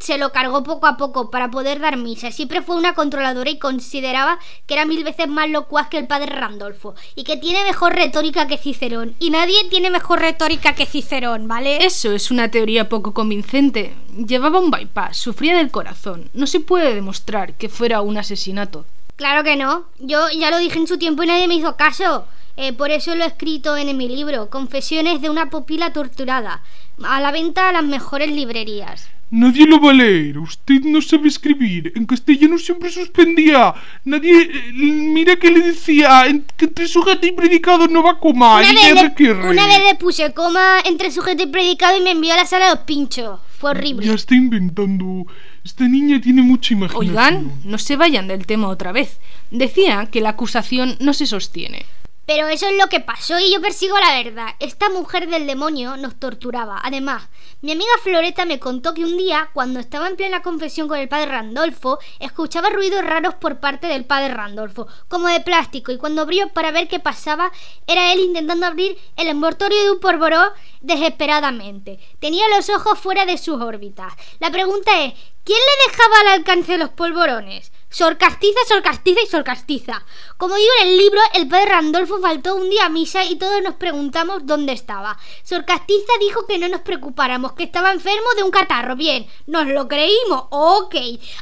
se 0.00 0.18
lo 0.18 0.32
cargó 0.32 0.64
poco 0.64 0.88
a 0.88 0.96
poco 0.96 1.30
para 1.30 1.50
poder 1.50 1.78
dar 1.78 1.96
misa. 1.96 2.32
Siempre 2.32 2.62
fue 2.62 2.76
una 2.76 2.94
controladora 2.94 3.48
y 3.48 3.58
consideraba 3.58 4.40
que 4.66 4.74
era 4.74 4.86
mil 4.86 5.04
veces 5.04 5.28
más 5.28 5.48
locuaz 5.48 5.88
que 5.88 5.98
el 5.98 6.08
padre 6.08 6.34
Randolfo. 6.34 6.96
Y 7.14 7.22
que 7.22 7.36
tiene 7.36 7.62
mejor 7.62 7.94
retórica 7.94 8.48
que 8.48 8.58
Cicerón. 8.58 9.14
Y 9.20 9.30
nadie 9.30 9.68
tiene 9.70 9.90
mejor 9.90 10.18
retórica 10.18 10.74
que 10.74 10.86
Cicerón, 10.86 11.46
¿vale? 11.46 11.84
Eso 11.84 12.12
es 12.12 12.32
una 12.32 12.50
teoría 12.50 12.88
poco 12.88 13.14
convincente. 13.14 13.94
Llevaba 14.26 14.58
un 14.58 14.72
bypass, 14.72 15.16
sufría 15.16 15.56
del 15.56 15.70
corazón. 15.70 16.28
No 16.34 16.48
se 16.48 16.58
puede 16.58 16.94
demostrar 16.94 17.54
que 17.54 17.68
fuera 17.68 18.00
un 18.00 18.18
asesinato. 18.18 18.84
Claro 19.20 19.44
que 19.44 19.54
no. 19.54 19.84
Yo 19.98 20.30
ya 20.30 20.50
lo 20.50 20.56
dije 20.56 20.78
en 20.78 20.86
su 20.86 20.96
tiempo 20.96 21.22
y 21.22 21.26
nadie 21.26 21.46
me 21.46 21.54
hizo 21.56 21.76
caso. 21.76 22.26
Eh, 22.56 22.72
por 22.72 22.90
eso 22.90 23.14
lo 23.14 23.24
he 23.24 23.26
escrito 23.26 23.76
en 23.76 23.94
mi 23.94 24.08
libro, 24.08 24.48
Confesiones 24.48 25.20
de 25.20 25.28
una 25.28 25.50
pupila 25.50 25.92
torturada. 25.92 26.62
A 27.04 27.20
la 27.20 27.30
venta 27.30 27.68
a 27.68 27.72
las 27.72 27.84
mejores 27.84 28.30
librerías. 28.30 29.10
Nadie 29.30 29.66
lo 29.66 29.78
va 29.78 29.90
a 29.90 29.92
leer. 29.92 30.38
Usted 30.38 30.80
no 30.84 31.02
sabe 31.02 31.28
escribir. 31.28 31.92
En 31.96 32.06
castellano 32.06 32.56
siempre 32.56 32.88
suspendía. 32.90 33.74
Nadie. 34.04 34.40
eh, 34.40 34.72
Mira 34.72 35.36
que 35.36 35.50
le 35.50 35.60
decía 35.60 36.22
que 36.56 36.64
entre 36.64 36.88
sujeto 36.88 37.26
y 37.26 37.32
predicado 37.32 37.88
no 37.88 38.02
va 38.02 38.12
a 38.12 38.18
comar. 38.18 38.64
Una 38.64 38.72
y 38.72 38.94
vez, 38.94 39.12
le, 39.18 39.32
una 39.34 39.66
vez 39.66 39.80
le 39.84 39.94
puse 39.96 40.32
coma 40.32 40.78
entre 40.86 41.10
sujeto 41.10 41.42
y 41.42 41.46
predicado 41.46 41.98
y 41.98 42.00
me 42.00 42.12
envió 42.12 42.32
a 42.32 42.38
la 42.38 42.46
sala 42.46 42.70
de 42.70 42.74
los 42.76 42.84
pinchos. 42.84 43.38
Fue 43.60 43.72
horrible. 43.72 44.06
Ya 44.06 44.14
está 44.14 44.34
inventando. 44.34 45.26
Esta 45.62 45.86
niña 45.86 46.18
tiene 46.18 46.40
mucha 46.40 46.72
imaginación. 46.72 47.10
Oigan, 47.10 47.52
no 47.62 47.76
se 47.76 47.96
vayan 47.96 48.26
del 48.26 48.46
tema 48.46 48.68
otra 48.68 48.90
vez. 48.90 49.20
Decía 49.50 50.08
que 50.10 50.22
la 50.22 50.30
acusación 50.30 50.96
no 50.98 51.12
se 51.12 51.26
sostiene. 51.26 51.84
Pero 52.32 52.46
eso 52.46 52.68
es 52.68 52.78
lo 52.78 52.86
que 52.86 53.00
pasó 53.00 53.40
y 53.40 53.52
yo 53.52 53.60
persigo 53.60 53.98
la 53.98 54.22
verdad. 54.22 54.54
Esta 54.60 54.88
mujer 54.88 55.28
del 55.28 55.48
demonio 55.48 55.96
nos 55.96 56.14
torturaba. 56.14 56.80
Además, 56.80 57.28
mi 57.60 57.72
amiga 57.72 57.90
Floreta 58.04 58.44
me 58.44 58.60
contó 58.60 58.94
que 58.94 59.04
un 59.04 59.16
día, 59.16 59.50
cuando 59.52 59.80
estaba 59.80 60.06
en 60.06 60.14
plena 60.14 60.40
confesión 60.40 60.86
con 60.86 61.00
el 61.00 61.08
padre 61.08 61.26
Randolfo, 61.26 61.98
escuchaba 62.20 62.70
ruidos 62.70 63.04
raros 63.04 63.34
por 63.34 63.58
parte 63.58 63.88
del 63.88 64.04
padre 64.04 64.32
Randolfo, 64.32 64.86
como 65.08 65.26
de 65.26 65.40
plástico, 65.40 65.90
y 65.90 65.98
cuando 65.98 66.22
abrió 66.22 66.50
para 66.50 66.70
ver 66.70 66.86
qué 66.86 67.00
pasaba, 67.00 67.50
era 67.88 68.12
él 68.12 68.20
intentando 68.20 68.64
abrir 68.64 68.96
el 69.16 69.26
envoltorio 69.26 69.82
de 69.82 69.90
un 69.90 69.98
porboró 69.98 70.52
desesperadamente. 70.82 71.98
Tenía 72.20 72.44
los 72.54 72.70
ojos 72.70 72.96
fuera 72.96 73.26
de 73.26 73.38
sus 73.38 73.60
órbitas. 73.60 74.12
La 74.38 74.52
pregunta 74.52 75.02
es, 75.02 75.14
¿quién 75.42 75.58
le 75.58 75.90
dejaba 75.90 76.20
al 76.20 76.38
alcance 76.38 76.78
los 76.78 76.90
polvorones? 76.90 77.72
Sor 77.92 78.18
Castiza, 78.18 78.60
Sor 78.68 78.82
Castiza 78.82 79.20
y 79.20 79.26
Sor 79.26 79.42
Castiza. 79.42 80.04
Como 80.36 80.54
digo 80.54 80.70
en 80.80 80.88
el 80.88 80.96
libro, 80.96 81.20
el 81.34 81.48
padre 81.48 81.70
Randolfo 81.70 82.20
faltó 82.20 82.54
un 82.54 82.70
día 82.70 82.86
a 82.86 82.88
misa 82.88 83.24
y 83.24 83.34
todos 83.34 83.60
nos 83.62 83.74
preguntamos 83.74 84.46
dónde 84.46 84.72
estaba. 84.72 85.18
Sor 85.42 85.64
Castiza 85.64 86.12
dijo 86.20 86.46
que 86.46 86.58
no 86.58 86.68
nos 86.68 86.82
preocupáramos, 86.82 87.54
que 87.54 87.64
estaba 87.64 87.90
enfermo 87.90 88.28
de 88.36 88.44
un 88.44 88.52
catarro. 88.52 88.94
Bien, 88.94 89.26
nos 89.48 89.66
lo 89.66 89.88
creímos. 89.88 90.44
Ok. 90.50 90.94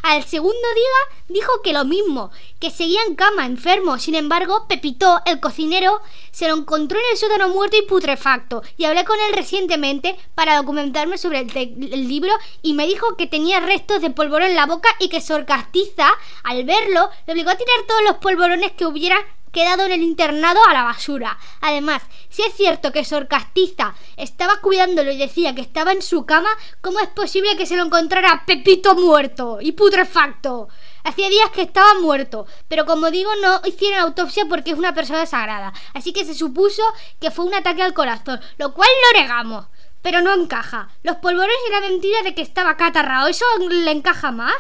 Al 0.02 0.24
segundo 0.24 0.56
día 0.74 1.18
dijo 1.28 1.60
que 1.62 1.74
lo 1.74 1.84
mismo, 1.84 2.30
que 2.58 2.70
seguía 2.70 3.00
en 3.06 3.14
cama, 3.14 3.46
enfermo. 3.46 3.98
Sin 3.98 4.14
embargo, 4.14 4.66
Pepito, 4.68 5.20
el 5.26 5.40
cocinero, 5.40 6.00
se 6.30 6.48
lo 6.48 6.56
encontró 6.56 6.98
en 6.98 7.04
el 7.12 7.18
sótano 7.18 7.48
muerto 7.48 7.76
y 7.76 7.82
putrefacto. 7.82 8.62
Y 8.76 8.84
hablé 8.84 9.04
con 9.04 9.18
él 9.20 9.34
recientemente 9.34 10.16
para 10.34 10.56
documentarme 10.56 11.18
sobre 11.18 11.40
el, 11.40 12.08
libro 12.08 12.32
y 12.62 12.74
me 12.74 12.86
dijo 12.86 13.16
que 13.16 13.26
tenía 13.26 13.60
restos 13.60 14.00
de 14.00 14.10
polvorón 14.10 14.48
en 14.48 14.56
la 14.56 14.66
boca 14.66 14.88
y 14.98 15.08
que 15.08 15.20
Sor 15.20 15.44
Castiza, 15.46 16.08
al 16.45 16.64
verlo, 16.64 17.11
le 17.26 17.33
obligó 17.33 17.50
a 17.50 17.57
tirar 17.57 17.76
todos 17.87 18.02
los 18.02 18.16
polvorones 18.18 18.73
que 18.73 18.87
hubiera 18.87 19.16
quedado 19.52 19.85
en 19.87 19.92
el 19.92 20.02
internado 20.02 20.61
a 20.68 20.73
la 20.73 20.85
basura. 20.85 21.38
Además, 21.61 22.02
si 22.28 22.42
es 22.42 22.54
cierto 22.54 22.92
que 22.92 23.04
Sor 23.04 23.28
Castiza 23.28 23.95
estaba 24.16 24.61
cuidándolo 24.61 25.11
y 25.11 25.16
decía 25.16 25.54
que 25.54 25.61
estaba 25.61 25.92
en 25.92 26.02
su 26.02 26.26
cama, 26.26 26.50
¿cómo 26.80 27.00
es 27.00 27.09
posible 27.09 27.57
que 27.57 27.66
se 27.66 27.76
lo 27.76 27.85
encontrara 27.85 28.45
Pepito 28.47 28.95
muerto 28.95 29.59
y 29.61 29.73
putrefacto? 29.73 30.68
Hacía 31.04 31.28
días 31.28 31.50
que 31.50 31.62
estaba 31.62 31.95
muerto, 32.00 32.47
pero 32.68 32.85
como 32.85 33.11
digo, 33.11 33.30
no 33.42 33.61
hicieron 33.64 34.00
autopsia 34.00 34.45
porque 34.49 34.73
es 34.73 34.78
una 34.78 34.95
persona 34.95 35.26
sagrada. 35.26 35.73
Así 35.95 36.12
que 36.12 36.25
se 36.25 36.35
supuso 36.35 36.83
que 37.21 37.30
fue 37.30 37.47
un 37.47 37.54
ataque 37.54 37.83
al 37.83 37.95
corazón, 37.95 38.40
lo 38.59 38.75
cual 38.75 38.88
lo 39.12 39.21
negamos. 39.21 39.66
Pero 40.02 40.21
no 40.21 40.33
encaja. 40.33 40.90
Los 41.02 41.16
polvorones 41.16 41.57
y 41.66 41.73
la 41.73 41.80
mentira 41.80 42.23
de 42.23 42.35
que 42.35 42.42
estaba 42.42 42.76
catarrado, 42.76 43.26
¿eso 43.26 43.45
le 43.68 43.90
encaja 43.90 44.30
más? 44.30 44.54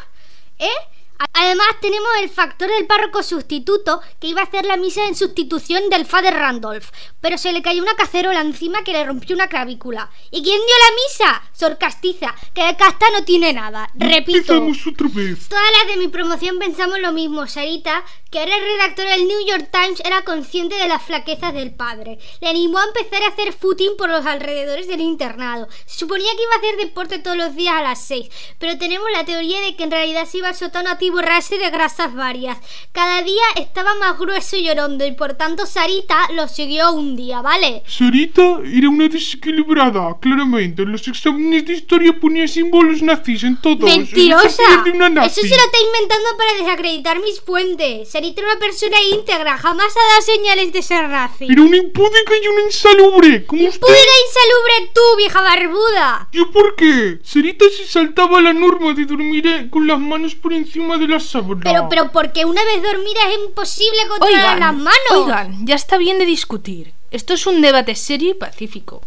¿Eh? 0.58 0.68
Además 1.32 1.68
tenemos 1.80 2.08
el 2.22 2.28
factor 2.28 2.68
del 2.68 2.86
párroco 2.86 3.22
sustituto 3.22 4.00
que 4.20 4.28
iba 4.28 4.40
a 4.40 4.44
hacer 4.44 4.64
la 4.66 4.76
misa 4.76 5.06
en 5.06 5.14
sustitución 5.14 5.88
del 5.90 6.06
Father 6.06 6.34
Randolph, 6.34 6.90
pero 7.20 7.38
se 7.38 7.52
le 7.52 7.62
cayó 7.62 7.82
una 7.82 7.94
cacerola 7.94 8.40
encima 8.40 8.84
que 8.84 8.92
le 8.92 9.04
rompió 9.04 9.34
una 9.34 9.48
clavícula. 9.48 10.10
¿Y 10.30 10.42
quién 10.42 10.56
dio 10.56 10.74
la 10.88 10.96
misa? 10.96 11.42
Sor 11.52 11.78
Castiza, 11.78 12.34
que 12.54 12.64
de 12.64 12.76
casta 12.76 13.06
no 13.12 13.24
tiene 13.24 13.52
nada. 13.52 13.88
Repito. 13.94 14.64
otra 14.64 15.08
vez. 15.12 15.48
Todas 15.48 15.64
las 15.78 15.88
de 15.88 15.96
mi 15.96 16.08
promoción 16.08 16.58
pensamos 16.58 16.98
lo 17.00 17.12
mismo, 17.12 17.46
Sarita, 17.46 18.04
que 18.30 18.38
ahora 18.38 18.56
el 18.56 18.64
redactor 18.64 19.06
del 19.06 19.26
New 19.26 19.46
York 19.46 19.70
Times 19.72 20.00
era 20.04 20.22
consciente 20.22 20.74
de 20.76 20.88
las 20.88 21.02
flaquezas 21.02 21.54
del 21.54 21.74
padre. 21.74 22.18
Le 22.40 22.48
animó 22.48 22.78
a 22.78 22.84
empezar 22.84 23.22
a 23.22 23.28
hacer 23.28 23.52
footing 23.52 23.96
por 23.96 24.08
los 24.08 24.26
alrededores 24.26 24.86
del 24.86 25.00
internado. 25.00 25.68
Se 25.86 26.00
suponía 26.00 26.30
que 26.36 26.42
iba 26.42 26.54
a 26.54 26.58
hacer 26.58 26.76
deporte 26.76 27.18
todos 27.18 27.36
los 27.36 27.56
días 27.56 27.74
a 27.74 27.82
las 27.82 28.02
seis, 28.02 28.28
pero 28.58 28.78
tenemos 28.78 29.08
la 29.12 29.24
teoría 29.24 29.60
de 29.60 29.76
que 29.76 29.84
en 29.84 29.90
realidad 29.90 30.26
se 30.26 30.38
iba 30.38 30.48
al 30.48 30.54
sótano 30.54 30.90
a 30.90 30.98
borrarse 31.10 31.58
de 31.58 31.70
grasas 31.70 32.14
varias. 32.14 32.58
Cada 32.92 33.22
día 33.22 33.42
estaba 33.56 33.94
más 33.96 34.18
grueso 34.18 34.56
y 34.56 34.64
llorando 34.64 35.06
y 35.06 35.12
por 35.12 35.34
tanto 35.34 35.66
Sarita 35.66 36.32
lo 36.34 36.48
siguió 36.48 36.92
un 36.92 37.16
día, 37.16 37.40
¿vale? 37.40 37.82
Sarita 37.86 38.60
era 38.64 38.88
una 38.88 39.08
desequilibrada, 39.08 40.16
claramente. 40.20 40.82
En 40.82 40.92
los 40.92 41.06
exámenes 41.08 41.64
de 41.66 41.74
historia 41.74 42.18
ponía 42.18 42.46
símbolos 42.46 43.02
nazis 43.02 43.44
en 43.44 43.60
todos. 43.60 43.84
¡Mentirosa! 43.84 44.62
Eso 45.24 45.40
se 45.40 45.48
lo 45.48 45.64
está 45.64 45.78
inventando 45.86 46.28
para 46.36 46.54
desacreditar 46.54 47.20
mis 47.20 47.40
fuentes. 47.40 48.10
Sarita 48.10 48.40
era 48.40 48.52
una 48.52 48.60
persona 48.60 48.96
íntegra, 49.12 49.58
jamás 49.58 49.94
ha 49.96 50.08
dado 50.10 50.22
señales 50.22 50.72
de 50.72 50.82
ser 50.82 51.08
nazi. 51.08 51.46
Era 51.48 51.62
una 51.62 51.76
impúdica 51.76 52.32
y 52.42 52.48
una 52.48 52.62
insalubre, 52.62 53.46
como 53.46 53.62
¡Impúdica 53.62 53.88
e 53.88 54.26
insalubre 54.26 54.92
tú, 54.94 55.16
vieja 55.16 55.40
barbuda! 55.40 56.28
¿Yo 56.32 56.50
por 56.50 56.76
qué? 56.76 57.18
Sarita 57.22 57.64
se 57.76 57.86
saltaba 57.86 58.40
la 58.40 58.52
norma 58.52 58.92
de 58.94 59.04
dormir 59.04 59.68
con 59.70 59.86
las 59.86 59.98
manos 59.98 60.34
por 60.34 60.52
encima 60.52 60.97
de 60.98 61.08
la 61.08 61.20
sábana. 61.20 61.60
Pero, 61.62 61.88
pero 61.88 62.12
porque 62.12 62.44
una 62.44 62.62
vez 62.64 62.82
dormida 62.82 63.20
es 63.28 63.48
imposible 63.48 63.98
controlar 64.08 64.58
las 64.58 64.74
manos. 64.74 65.10
Oigan, 65.12 65.66
ya 65.66 65.74
está 65.74 65.96
bien 65.98 66.18
de 66.18 66.26
discutir. 66.26 66.92
Esto 67.10 67.34
es 67.34 67.46
un 67.46 67.60
debate 67.62 67.94
serio 67.94 68.30
y 68.30 68.34
pacífico. 68.34 69.02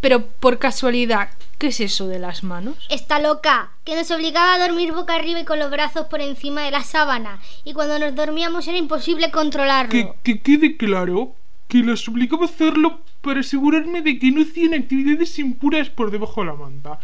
Pero 0.00 0.26
por 0.26 0.58
casualidad, 0.58 1.30
¿qué 1.58 1.68
es 1.68 1.80
eso 1.80 2.06
de 2.06 2.18
las 2.18 2.44
manos? 2.44 2.76
Está 2.88 3.18
loca, 3.18 3.72
que 3.84 3.96
nos 3.96 4.10
obligaba 4.10 4.54
a 4.54 4.58
dormir 4.58 4.92
boca 4.92 5.14
arriba 5.14 5.40
y 5.40 5.44
con 5.44 5.58
los 5.58 5.70
brazos 5.70 6.06
por 6.06 6.20
encima 6.20 6.62
de 6.62 6.70
la 6.70 6.84
sábana. 6.84 7.40
Y 7.64 7.72
cuando 7.72 7.98
nos 7.98 8.14
dormíamos 8.14 8.68
era 8.68 8.78
imposible 8.78 9.30
controlarlo. 9.30 9.90
Que, 9.90 10.12
que 10.22 10.40
quede 10.40 10.76
claro 10.76 11.34
que 11.66 11.78
las 11.78 12.06
obligaba 12.08 12.44
a 12.44 12.48
hacerlo 12.48 13.00
para 13.20 13.40
asegurarme 13.40 14.02
de 14.02 14.18
que 14.18 14.30
no 14.30 14.42
hacían 14.42 14.74
actividades 14.74 15.38
impuras 15.38 15.90
por 15.90 16.10
debajo 16.10 16.42
de 16.42 16.46
la 16.46 16.54
manta. 16.54 17.00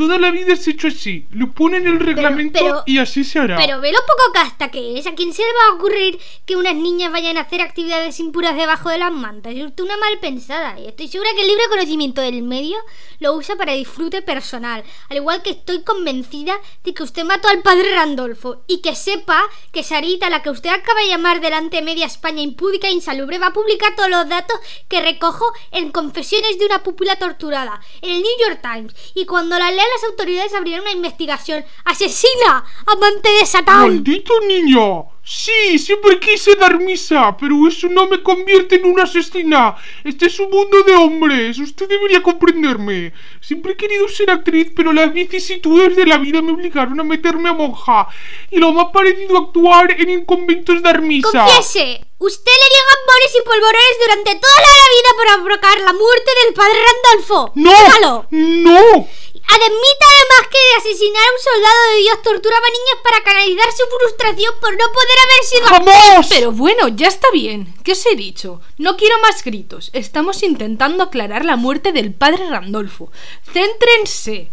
Toda 0.00 0.16
la 0.16 0.30
vida 0.30 0.54
es 0.54 0.66
hecho 0.66 0.88
así. 0.88 1.26
Lo 1.30 1.52
pone 1.52 1.76
en 1.76 1.86
el 1.86 2.00
reglamento 2.00 2.84
y 2.86 2.96
así 2.96 3.22
se 3.22 3.38
hará. 3.38 3.58
Pero 3.58 3.82
ve 3.82 3.92
lo 3.92 3.98
poco 3.98 4.32
casta 4.32 4.70
que 4.70 4.98
es. 4.98 5.06
¿A 5.06 5.14
quién 5.14 5.34
se 5.34 5.42
le 5.42 5.48
va 5.52 5.68
a 5.68 5.74
ocurrir 5.74 6.18
que 6.46 6.56
unas 6.56 6.74
niñas 6.74 7.12
vayan 7.12 7.36
a 7.36 7.42
hacer 7.42 7.60
actividades 7.60 8.18
impuras 8.18 8.56
debajo 8.56 8.88
de 8.88 8.96
las 8.96 9.12
mantas? 9.12 9.52
Es 9.54 9.60
una 9.78 9.98
mal 9.98 10.18
pensada. 10.18 10.80
Y 10.80 10.86
estoy 10.86 11.08
segura 11.08 11.28
que 11.34 11.42
el 11.42 11.48
libre 11.48 11.64
conocimiento 11.68 12.22
del 12.22 12.42
medio 12.42 12.78
lo 13.18 13.34
usa 13.34 13.56
para 13.56 13.74
disfrute 13.74 14.22
personal. 14.22 14.84
Al 15.10 15.18
igual 15.18 15.42
que 15.42 15.50
estoy 15.50 15.82
convencida 15.82 16.56
de 16.82 16.94
que 16.94 17.02
usted 17.02 17.24
mató 17.24 17.48
al 17.48 17.60
padre 17.60 17.94
Randolfo. 17.94 18.62
Y 18.68 18.80
que 18.80 18.94
sepa 18.94 19.42
que 19.70 19.82
Sarita, 19.82 20.30
la 20.30 20.42
que 20.42 20.48
usted 20.48 20.70
acaba 20.70 21.02
de 21.02 21.08
llamar 21.08 21.42
delante 21.42 21.76
de 21.76 21.82
media 21.82 22.06
España 22.06 22.40
impúdica 22.40 22.88
e 22.88 22.92
insalubre, 22.92 23.38
va 23.38 23.48
a 23.48 23.52
publicar 23.52 23.94
todos 23.94 24.08
los 24.08 24.26
datos 24.30 24.58
que 24.88 25.02
recojo 25.02 25.44
en 25.72 25.92
Confesiones 25.92 26.58
de 26.58 26.64
una 26.64 26.82
pupila 26.82 27.16
torturada, 27.16 27.82
en 28.00 28.12
el 28.12 28.22
New 28.22 28.48
York 28.48 28.60
Times. 28.62 28.94
Y 29.14 29.26
cuando 29.26 29.58
la 29.58 29.70
lea 29.70 29.89
las 29.94 30.10
autoridades 30.10 30.54
abrieron 30.54 30.82
una 30.82 30.92
investigación. 30.92 31.64
¡Asesina! 31.84 32.64
¡Amante 32.86 33.30
de 33.30 33.46
Satán! 33.46 33.80
¡Maldito 33.80 34.32
niño! 34.46 35.06
Sí, 35.22 35.78
siempre 35.78 36.18
quise 36.18 36.56
dar 36.56 36.78
misa, 36.80 37.36
pero 37.36 37.54
eso 37.68 37.88
no 37.88 38.08
me 38.08 38.20
convierte 38.22 38.76
en 38.76 38.86
una 38.86 39.04
asesina. 39.04 39.76
Este 40.02 40.26
es 40.26 40.40
un 40.40 40.50
mundo 40.50 40.82
de 40.82 40.94
hombres. 40.94 41.58
Usted 41.58 41.88
debería 41.88 42.20
comprenderme. 42.20 43.12
Siempre 43.40 43.72
he 43.72 43.76
querido 43.76 44.08
ser 44.08 44.30
actriz, 44.30 44.72
pero 44.74 44.92
las 44.92 45.12
vicisitudes 45.12 45.94
de 45.94 46.06
la 46.06 46.18
vida 46.18 46.42
me 46.42 46.52
obligaron 46.52 46.98
a 46.98 47.04
meterme 47.04 47.50
a 47.50 47.52
monja. 47.52 48.08
Y 48.50 48.58
lo 48.58 48.72
más 48.72 48.86
parecido 48.92 49.36
a 49.36 49.40
actuar 49.42 49.94
en 50.00 50.10
un 50.10 50.24
convento 50.24 50.72
es 50.72 50.82
dar 50.82 51.00
misa. 51.00 51.28
Confiese, 51.30 52.04
usted 52.18 52.52
le 52.52 52.68
dio 52.74 52.82
gambones 52.90 53.32
y 53.38 53.44
polvorones 53.44 53.98
durante 54.00 54.34
toda 54.34 54.60
la 54.62 54.80
vida 54.96 55.10
para 55.16 55.44
provocar 55.44 55.80
la 55.80 55.92
muerte 55.92 56.30
del 56.44 56.54
padre 56.54 56.78
Randolfo. 56.88 57.52
¡No! 57.54 58.26
¡No! 58.30 59.08
Admita 59.48 60.06
además 60.06 60.48
que 60.50 60.58
de 60.58 60.74
asesinar 60.78 61.22
a 61.22 61.32
un 61.32 61.40
soldado 61.40 61.90
de 61.90 61.98
Dios 62.02 62.22
torturaba 62.22 62.66
niños 62.66 62.98
para 63.02 63.22
canalizar 63.22 63.72
su 63.72 63.84
frustración 63.96 64.54
por 64.60 64.72
no 64.72 64.84
poder 64.92 65.18
haber 65.24 65.44
sido... 65.44 65.70
¡Vamos! 65.70 66.26
Pero 66.28 66.52
bueno, 66.52 66.88
ya 66.88 67.08
está 67.08 67.30
bien. 67.32 67.74
¿Qué 67.82 67.92
os 67.92 68.06
he 68.06 68.14
dicho? 68.16 68.60
No 68.78 68.96
quiero 68.96 69.18
más 69.20 69.42
gritos. 69.42 69.90
Estamos 69.92 70.42
intentando 70.42 71.04
aclarar 71.04 71.44
la 71.44 71.56
muerte 71.56 71.92
del 71.92 72.14
padre 72.14 72.48
Randolfo. 72.48 73.10
Céntrense. 73.52 74.50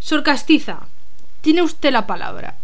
Sor 0.00 0.22
Castiza, 0.22 0.88
tiene 1.40 1.62
usted 1.62 1.90
la 1.90 2.06
palabra. 2.06 2.56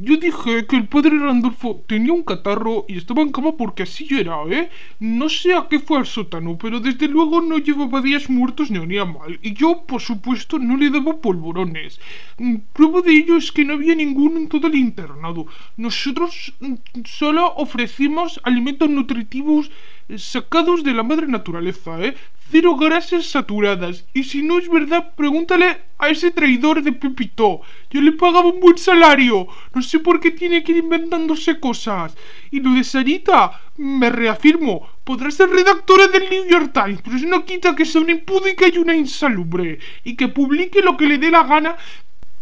Yo 0.00 0.16
dije 0.16 0.64
que 0.68 0.76
el 0.76 0.86
padre 0.86 1.18
Randolfo 1.18 1.82
tenía 1.88 2.12
un 2.12 2.22
catarro 2.22 2.84
y 2.86 2.98
estaba 2.98 3.20
en 3.22 3.32
cama 3.32 3.56
porque 3.56 3.82
así 3.82 4.06
era, 4.12 4.36
¿eh? 4.48 4.70
No 5.00 5.28
sé 5.28 5.54
a 5.54 5.66
qué 5.68 5.80
fue 5.80 5.98
al 5.98 6.06
sótano, 6.06 6.56
pero 6.56 6.78
desde 6.78 7.08
luego 7.08 7.40
no 7.40 7.58
llevaba 7.58 8.00
días 8.00 8.30
muertos 8.30 8.70
ni 8.70 8.78
olía 8.78 9.04
mal. 9.04 9.40
Y 9.42 9.54
yo, 9.54 9.82
por 9.88 10.00
supuesto, 10.00 10.60
no 10.60 10.76
le 10.76 10.90
daba 10.90 11.20
polvorones. 11.20 11.98
Mm, 12.38 12.56
prueba 12.72 13.02
de 13.02 13.12
ello 13.12 13.36
es 13.38 13.50
que 13.50 13.64
no 13.64 13.74
había 13.74 13.96
ninguno 13.96 14.38
en 14.38 14.48
todo 14.48 14.68
el 14.68 14.76
internado. 14.76 15.46
Nosotros 15.76 16.54
mm, 16.60 16.74
solo 17.04 17.52
ofrecimos 17.56 18.40
alimentos 18.44 18.88
nutritivos 18.88 19.68
sacados 20.16 20.82
de 20.82 20.94
la 20.94 21.02
madre 21.02 21.26
naturaleza, 21.26 22.00
¿eh? 22.00 22.14
Cero 22.50 22.76
grasas 22.76 23.26
saturadas. 23.26 24.04
Y 24.14 24.24
si 24.24 24.42
no 24.42 24.58
es 24.58 24.70
verdad, 24.70 25.12
pregúntale 25.14 25.82
a 25.98 26.08
ese 26.08 26.30
traidor 26.30 26.82
de 26.82 26.92
Pepito. 26.92 27.60
Yo 27.90 28.00
le 28.00 28.12
pagaba 28.12 28.48
un 28.48 28.60
buen 28.60 28.78
salario. 28.78 29.46
No 29.74 29.82
sé 29.82 29.98
por 29.98 30.18
qué 30.18 30.30
tiene 30.30 30.64
que 30.64 30.72
ir 30.72 30.78
inventándose 30.78 31.60
cosas. 31.60 32.16
Y 32.50 32.60
lo 32.60 32.72
de 32.72 32.84
Sarita, 32.84 33.60
me 33.76 34.08
reafirmo, 34.08 34.88
podrá 35.04 35.30
ser 35.30 35.50
redactora 35.50 36.08
del 36.08 36.30
New 36.30 36.46
York 36.48 36.72
Times, 36.72 37.00
pero 37.04 37.16
eso 37.16 37.26
no 37.26 37.44
quita 37.44 37.76
que 37.76 37.84
sea 37.84 38.00
una 38.00 38.12
impúdica 38.12 38.66
y 38.66 38.78
una 38.78 38.96
insalubre. 38.96 39.78
Y 40.04 40.16
que 40.16 40.28
publique 40.28 40.80
lo 40.80 40.96
que 40.96 41.06
le 41.06 41.18
dé 41.18 41.30
la 41.30 41.42
gana 41.42 41.76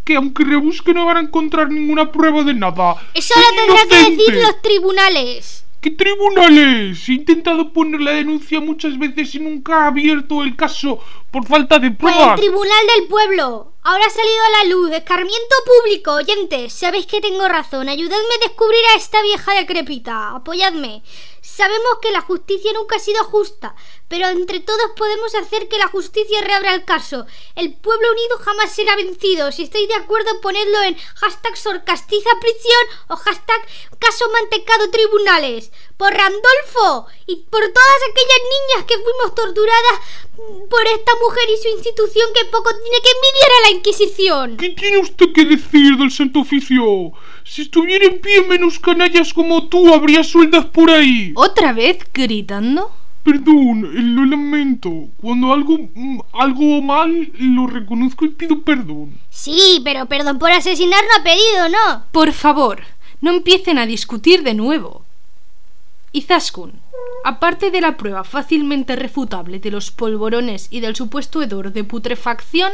que 0.04 0.14
aunque 0.14 0.44
rebusque 0.44 0.94
no 0.94 1.04
van 1.04 1.16
a 1.16 1.20
encontrar 1.20 1.68
ninguna 1.68 2.12
prueba 2.12 2.44
de 2.44 2.54
nada. 2.54 2.94
Eso 3.12 3.34
lo 3.34 3.56
tendrán 3.56 3.88
que 3.88 4.10
decir 4.10 4.34
los 4.36 4.62
tribunales. 4.62 5.65
¿Qué 5.80 5.90
tribunales? 5.90 7.08
He 7.08 7.12
intentado 7.12 7.72
poner 7.72 8.00
la 8.00 8.12
denuncia 8.12 8.60
muchas 8.60 8.98
veces 8.98 9.34
y 9.34 9.40
nunca 9.40 9.84
ha 9.84 9.86
abierto 9.88 10.42
el 10.42 10.56
caso 10.56 10.98
por 11.30 11.46
falta 11.46 11.78
de 11.78 11.90
pruebas. 11.90 12.34
Pues 12.34 12.40
el 12.40 12.40
tribunal 12.40 12.86
del 12.96 13.08
pueblo. 13.08 13.72
Ahora 13.82 14.04
ha 14.04 14.10
salido 14.10 14.44
a 14.44 14.64
la 14.64 14.70
luz. 14.74 14.90
Escarmiento 14.90 15.54
público. 15.64 16.12
Oyentes, 16.14 16.72
sabéis 16.72 17.06
que 17.06 17.20
tengo 17.20 17.46
razón. 17.46 17.88
Ayudadme 17.88 18.34
a 18.34 18.48
descubrir 18.48 18.80
a 18.92 18.96
esta 18.96 19.22
vieja 19.22 19.54
decrépita. 19.54 20.30
Apoyadme. 20.34 21.02
Sabemos 21.40 21.98
que 22.02 22.10
la 22.10 22.20
justicia 22.20 22.72
nunca 22.72 22.96
ha 22.96 22.98
sido 22.98 23.22
justa, 23.22 23.76
pero 24.08 24.26
entre 24.26 24.58
todos 24.58 24.90
podemos 24.96 25.32
hacer 25.36 25.68
que 25.68 25.78
la 25.78 25.86
justicia 25.86 26.40
reabra 26.40 26.74
el 26.74 26.84
caso. 26.84 27.24
El 27.54 27.72
pueblo 27.76 28.10
unido 28.10 28.38
jamás 28.38 28.72
será 28.72 28.96
vencido. 28.96 29.52
Si 29.52 29.62
estáis 29.62 29.86
de 29.86 29.94
acuerdo, 29.94 30.40
ponedlo 30.40 30.82
en 30.82 30.96
hashtag 30.96 31.56
sorcastiza 31.56 32.30
prisión 32.40 32.82
o 33.08 33.16
hashtag 33.16 33.62
caso 33.98 34.24
mantecado 34.32 34.90
tribunales. 34.90 35.72
Por 35.96 36.12
Randolfo 36.12 37.06
y 37.26 37.36
por 37.50 37.60
todas 37.60 38.00
aquellas 38.10 38.42
niñas 38.52 38.84
que 38.86 38.98
fuimos 39.02 39.34
torturadas 39.34 40.00
por 40.68 40.86
esta 40.86 41.12
mujer 41.20 41.44
y 41.54 41.62
su 41.62 41.68
institución 41.76 42.28
que 42.34 42.44
poco 42.46 42.70
tiene 42.70 42.98
que 43.02 43.10
envidiar 43.10 43.50
a 43.50 43.62
la 43.64 43.76
Inquisición. 43.76 44.56
¿Qué 44.58 44.70
tiene 44.70 44.98
usted 44.98 45.32
que 45.32 45.44
decir 45.44 45.96
del 45.96 46.10
Santo 46.10 46.40
Oficio? 46.40 47.12
Si 47.44 47.62
estuviera 47.62 48.04
en 48.04 48.20
pie 48.20 48.42
menos 48.42 48.78
canallas 48.78 49.32
como 49.32 49.68
tú, 49.68 49.94
habría 49.94 50.22
sueldas 50.24 50.66
por 50.66 50.90
ahí. 50.90 51.32
¿Otra 51.36 51.72
vez 51.72 51.98
gritando? 52.12 52.90
Perdón, 53.26 53.90
lo 54.14 54.24
lamento. 54.24 55.08
Cuando 55.20 55.52
algo, 55.52 55.76
mm, 55.78 56.20
algo 56.32 56.80
mal, 56.80 57.32
lo 57.34 57.66
reconozco 57.66 58.24
y 58.24 58.28
pido 58.28 58.60
perdón. 58.62 59.18
Sí, 59.30 59.80
pero 59.82 60.06
perdón 60.06 60.38
por 60.38 60.52
asesinar 60.52 61.02
no 61.02 61.20
ha 61.20 61.24
pedido, 61.24 61.68
¿no? 61.68 62.04
Por 62.12 62.32
favor, 62.32 62.84
no 63.26 63.32
empiecen 63.32 63.76
a 63.78 63.86
discutir 63.86 64.44
de 64.44 64.54
nuevo. 64.54 65.02
Izaskun, 66.12 66.80
aparte 67.24 67.72
de 67.72 67.80
la 67.80 67.96
prueba 67.96 68.22
fácilmente 68.22 68.94
refutable 68.94 69.58
de 69.58 69.72
los 69.72 69.90
polvorones 69.90 70.68
y 70.70 70.78
del 70.78 70.94
supuesto 70.94 71.42
hedor 71.42 71.72
de 71.72 71.82
putrefacción, 71.82 72.72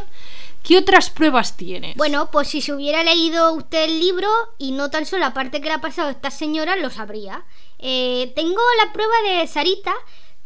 ¿qué 0.63 0.77
otras 0.77 1.09
pruebas 1.09 1.57
tienes? 1.57 1.97
Bueno, 1.97 2.31
pues 2.31 2.49
si 2.49 2.61
se 2.61 2.75
hubiera 2.75 3.03
leído 3.03 3.55
usted 3.55 3.85
el 3.85 3.99
libro 3.99 4.29
y 4.59 4.73
no 4.73 4.91
tan 4.91 5.07
solo 5.07 5.21
la 5.21 5.33
parte 5.33 5.63
que 5.63 5.69
le 5.69 5.75
ha 5.75 5.81
pasado 5.81 6.11
esta 6.11 6.31
señora, 6.31 6.77
lo 6.77 6.91
sabría. 6.91 7.45
Eh, 7.79 8.31
tengo 8.37 8.61
la 8.85 8.93
prueba 8.93 9.15
de 9.27 9.47
Sarita, 9.47 9.95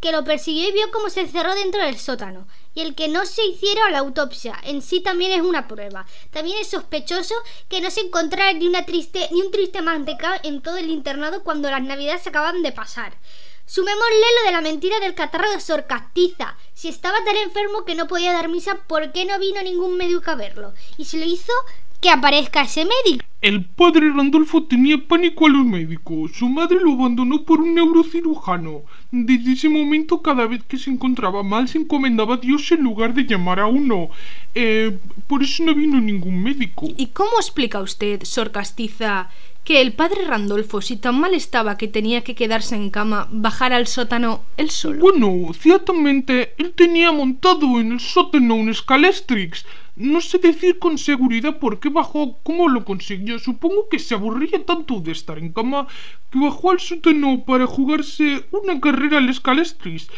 que 0.07 0.13
lo 0.13 0.23
persiguió 0.23 0.69
y 0.69 0.73
vio 0.73 0.93
cómo 0.93 1.11
se 1.11 1.23
encerró 1.23 1.53
dentro 1.57 1.83
del 1.83 1.99
sótano. 1.99 2.47
Y 2.75 2.83
el 2.83 2.95
que 2.95 3.09
no 3.09 3.27
se 3.27 3.45
hiciera 3.45 3.91
la 3.91 3.99
autopsia 3.99 4.57
en 4.63 4.81
sí 4.81 5.01
también 5.01 5.33
es 5.33 5.41
una 5.41 5.67
prueba. 5.67 6.07
También 6.31 6.59
es 6.61 6.69
sospechoso 6.69 7.35
que 7.69 7.81
no 7.81 7.91
se 7.91 8.03
encontrara 8.03 8.53
ni, 8.53 8.69
una 8.69 8.87
triste, 8.87 9.29
ni 9.33 9.43
un 9.43 9.51
triste 9.51 9.83
manteca 9.83 10.41
en 10.45 10.63
todo 10.63 10.77
el 10.77 10.91
internado 10.91 11.43
cuando 11.43 11.69
las 11.69 11.83
navidades 11.83 12.23
se 12.23 12.29
acaban 12.29 12.63
de 12.63 12.71
pasar. 12.71 13.17
Sumémosle 13.65 14.27
lo 14.39 14.47
de 14.47 14.53
la 14.53 14.61
mentira 14.61 15.01
del 15.01 15.17
catarro 15.17 15.51
de 15.51 15.61
Sor 15.61 15.89
Castiza. 15.89 16.57
Si 16.73 16.87
estaba 16.87 17.17
tan 17.25 17.35
enfermo 17.35 17.85
que 17.85 17.97
no 17.97 18.07
podía 18.07 18.33
dar 18.33 18.49
misa, 18.49 18.77
¿por 18.87 19.11
qué 19.11 19.25
no 19.25 19.41
vino 19.41 19.61
ningún 19.61 19.97
médico 19.97 20.31
a 20.31 20.37
verlo? 20.37 20.73
Y 20.99 21.07
si 21.07 21.19
lo 21.19 21.27
hizo, 21.27 21.53
que 22.01 22.11
aparezca 22.11 22.63
ese 22.63 22.85
médico. 22.85 23.25
El 23.43 23.65
padre 23.65 24.11
Randolfo 24.11 24.65
tenía 24.65 24.99
pánico 24.99 25.47
a 25.47 25.51
los 25.51 25.65
médicos. 25.65 26.33
Su 26.35 26.49
madre 26.49 26.79
lo 26.81 26.95
abandonó 26.95 27.45
por 27.45 27.61
un 27.61 27.75
neurocirujano. 27.75 28.83
Desde 29.11 29.53
ese 29.53 29.69
momento, 29.69 30.23
cada 30.23 30.47
vez 30.47 30.63
que 30.65 30.79
se 30.79 30.91
encontraba 30.91 31.43
mal, 31.43 31.69
se 31.69 31.79
encomendaba 31.79 32.35
a 32.35 32.39
Dios 32.39 32.73
en 32.73 32.83
lugar 32.83 33.15
de 33.15 33.25
llamar 33.25 33.61
a 33.61 33.67
uno. 33.67 34.09
Eh, 34.55 34.99
por 35.27 35.43
eso 35.43 35.63
no 35.65 35.75
vino 35.75 36.01
ningún 36.01 36.43
médico. 36.43 36.89
¿Y 36.97 37.07
cómo 37.09 37.33
explica 37.39 37.81
usted, 37.81 38.25
Sor 38.25 38.51
Castiza, 38.51 39.29
que 39.67 39.81
el 39.81 39.93
padre 39.93 40.25
Randolfo, 40.25 40.81
si 40.81 40.97
tan 40.97 41.21
mal 41.21 41.35
estaba 41.35 41.77
que 41.77 41.89
tenía 41.89 42.23
que 42.23 42.37
quedarse 42.37 42.77
en 42.77 42.89
cama, 42.89 43.29
bajara 43.31 43.77
al 43.77 43.89
sótano 43.89 44.43
él 44.57 44.71
solo? 44.71 45.01
Bueno, 45.01 45.53
ciertamente, 45.55 46.55
él 46.57 46.73
tenía 46.73 47.13
montado 47.13 47.81
en 47.81 47.93
el 47.93 48.01
sótano 48.01 48.55
un 48.55 48.71
escalestrix. 48.71 49.67
No 49.97 50.21
sé 50.21 50.37
decir 50.39 50.79
con 50.79 50.99
seguridad 50.99 51.59
por 51.59 51.81
qué 51.81 51.89
bajó, 51.89 52.39
cómo 52.43 52.69
lo 52.69 52.85
consiguió. 52.85 53.39
Supongo 53.39 53.89
que 53.89 53.99
se 53.99 54.15
aburría 54.15 54.63
tanto 54.65 55.01
de 55.01 55.13
estar 55.13 55.39
en 55.39 55.53
cama 55.53 55.87
que 56.31 56.39
bajó 56.39 56.73
al 56.73 56.81
sótano 56.81 57.45
para 57.47 57.67
jugarse 57.67 58.45
una 58.51 58.79
carrera 58.79 59.19
al 59.19 59.31
escalestrix. 59.31 60.09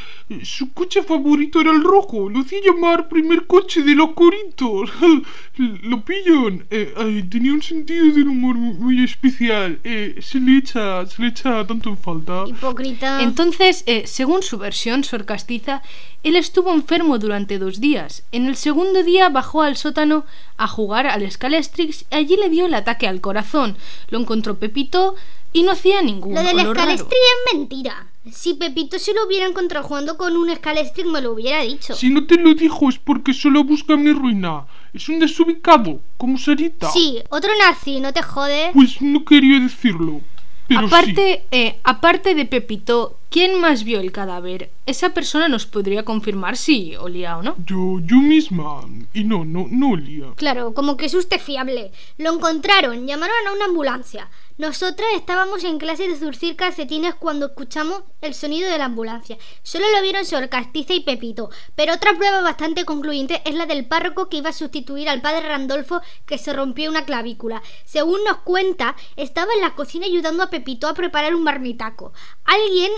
Su 0.43 0.73
coche 0.73 1.03
favorito 1.05 1.61
era 1.61 1.71
el 1.71 1.85
rojo. 1.85 2.29
Lo 2.29 2.41
hacía 2.41 2.59
llamar 2.65 3.09
primer 3.09 3.47
coche 3.47 3.83
de 3.83 3.95
los 3.95 4.15
coritos. 4.15 4.91
lo 5.57 6.05
pillan. 6.05 6.67
Eh, 6.71 7.25
tenía 7.31 7.53
un 7.53 7.63
sentido 7.63 8.07
del 8.07 8.29
humor 8.29 8.57
muy 8.57 9.05
especial. 9.05 9.79
Eh, 9.85 10.17
se 10.21 10.41
le 10.41 10.59
echa, 10.59 11.07
se 11.07 11.23
le 11.23 11.29
echa 11.29 11.65
tanto 11.67 11.91
en 11.91 11.99
falta. 11.99 12.45
Hipócrita. 12.49 13.23
Entonces, 13.23 13.85
eh, 13.87 14.07
según 14.07 14.43
su 14.43 14.59
versión, 14.59 15.05
Sor 15.05 15.25
Castiza, 15.25 15.83
él 16.25 16.35
estuvo 16.35 16.75
enfermo 16.75 17.19
durante 17.19 17.59
dos 17.59 17.81
días. 17.81 18.25
En 18.33 18.47
el 18.47 18.57
segundo 18.57 19.05
día 19.05 19.29
bajó 19.29 19.68
al 19.69 19.77
sótano 19.77 20.25
a 20.57 20.67
jugar 20.67 21.07
al 21.07 21.31
Scalestrix 21.31 22.05
y 22.11 22.15
allí 22.15 22.37
le 22.37 22.49
dio 22.49 22.67
el 22.67 22.75
ataque 22.75 23.07
al 23.07 23.21
corazón. 23.21 23.77
Lo 24.09 24.19
encontró 24.19 24.59
Pepito 24.59 25.15
y 25.53 25.63
no 25.63 25.73
hacía 25.73 26.03
ningún 26.03 26.35
Lo 26.35 26.43
del. 26.43 26.59
Scalestrix 26.59 27.13
es 27.13 27.55
mentira. 27.55 28.07
Si 28.31 28.55
Pepito 28.55 28.99
se 28.99 29.15
lo 29.15 29.25
hubiera 29.27 29.47
encontrado 29.47 29.87
jugando 29.87 30.17
con 30.17 30.37
un 30.37 30.55
Scalestrix 30.55 31.09
me 31.09 31.23
lo 31.23 31.33
hubiera 31.33 31.63
dicho. 31.63 31.95
Si 31.95 32.11
no 32.11 32.27
te 32.27 32.37
lo 32.37 32.55
dijo 32.55 32.89
es 32.89 32.99
porque 32.99 33.33
solo 33.33 33.65
busca 33.65 33.97
mi 33.97 34.13
ruina. 34.13 34.67
Es 34.93 35.09
un 35.09 35.19
desubicado, 35.19 36.01
como 36.17 36.39
Sarita. 36.39 36.91
Sí, 36.91 37.23
otro 37.31 37.51
nazi, 37.59 38.01
no 38.01 38.13
te 38.13 38.23
jodes. 38.23 38.71
Pues 38.75 39.01
no 39.01 39.25
quería 39.25 39.61
decirlo. 39.61 40.21
Pero 40.67 40.81
sí. 40.81 40.87
Aparte, 40.87 41.45
eh, 41.51 41.79
aparte 41.85 42.35
de 42.35 42.45
Pepito, 42.45 43.18
¿quién 43.31 43.61
más 43.61 43.85
vio 43.85 44.01
el 44.01 44.13
cadáver? 44.13 44.71
Esa 44.87 45.11
persona 45.15 45.49
nos 45.49 45.67
podría 45.67 46.05
confirmar 46.05 46.57
si 46.57 46.97
olía 46.97 47.39
o 47.39 47.43
no. 47.43 47.57
Yo, 47.65 48.01
yo 48.03 48.17
misma. 48.17 48.89
Y 49.13 49.25
no, 49.25 49.45
no, 49.45 49.67
no 49.71 49.91
olía. 49.91 50.33
Claro, 50.37 50.75
como 50.75 50.97
que 50.97 51.07
es 51.07 51.15
usted 51.15 51.41
fiable. 51.41 51.93
Lo 52.17 52.35
encontraron, 52.35 53.07
llamaron 53.07 53.47
a 53.47 53.53
una 53.53 53.67
ambulancia. 53.67 54.29
Nosotras 54.59 55.07
estábamos 55.15 55.63
en 55.63 55.79
clase 55.79 56.09
de 56.09 56.17
zurcir 56.17 56.57
calcetines 56.57 57.15
cuando 57.15 57.47
escuchamos 57.47 58.03
el 58.21 58.35
sonido 58.35 58.69
de 58.69 58.77
la 58.77 58.87
ambulancia. 58.87 59.39
Solo 59.63 59.85
lo 59.95 60.03
vieron 60.03 60.25
Sor 60.25 60.49
Castiza 60.49 60.95
y 60.95 61.01
Pepito, 61.01 61.49
pero 61.77 61.95
otra 61.95 62.17
prueba 62.17 62.41
bastante 62.41 62.85
concluyente 62.85 63.41
es 63.45 63.55
la 63.55 63.67
del 63.67 63.87
párroco 63.87 64.29
que 64.29 64.39
iba 64.39 64.51
a 64.51 64.53
sustituir 64.53 65.09
al 65.09 65.21
padre 65.21 65.47
Randolfo 65.47 66.01
que 66.27 66.39
se 66.39 66.53
rompió 66.53 66.91
una 66.91 67.05
clavícula. 67.05 67.63
Según 67.85 68.19
nos 68.25 68.39
cuenta, 68.39 68.97
estaba 69.15 69.53
en 69.55 69.61
la 69.61 69.77
cocina 69.77 70.07
ayudando 70.07 70.43
a 70.43 70.51
Pepito 70.51 70.89
a 70.89 70.95
preparar 70.95 71.37
un 71.37 71.45
marmitaco. 71.45 72.13
Alguien 72.45 72.91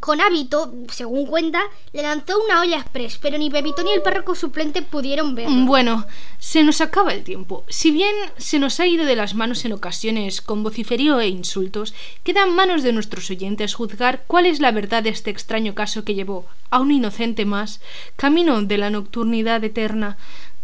con 0.00 0.20
hábito, 0.20 0.72
según 0.90 1.26
cuenta, 1.26 1.60
le 1.92 2.02
lanzó 2.02 2.34
una 2.44 2.60
olla 2.60 2.78
express, 2.78 3.18
pero 3.18 3.38
ni 3.38 3.50
Pepito 3.50 3.82
ni 3.82 3.92
el 3.92 4.02
párroco 4.02 4.34
suplente 4.34 4.82
pudieron 4.82 5.34
verlo. 5.34 5.66
Bueno, 5.66 6.06
se 6.38 6.62
nos 6.62 6.80
acaba 6.80 7.12
el 7.12 7.24
tiempo. 7.24 7.64
Si 7.68 7.90
bien 7.90 8.14
se 8.36 8.58
nos 8.58 8.80
ha 8.80 8.86
ido 8.86 9.04
de 9.04 9.16
las 9.16 9.34
manos 9.34 9.64
en 9.64 9.72
ocasiones 9.72 10.40
con 10.40 10.62
vociferío 10.62 11.20
e 11.20 11.28
insultos, 11.28 11.94
queda 12.24 12.44
en 12.44 12.54
manos 12.54 12.82
de 12.82 12.92
nuestros 12.92 13.30
oyentes 13.30 13.74
juzgar 13.74 14.24
cuál 14.26 14.46
es 14.46 14.60
la 14.60 14.72
verdad 14.72 15.02
de 15.02 15.10
este 15.10 15.30
extraño 15.30 15.74
caso 15.74 16.04
que 16.04 16.14
llevó 16.14 16.46
a 16.70 16.80
un 16.80 16.90
inocente 16.90 17.44
más 17.44 17.80
camino 18.16 18.62
de 18.62 18.78
la 18.78 18.90
nocturnidad 18.90 19.62
eterna. 19.64 20.16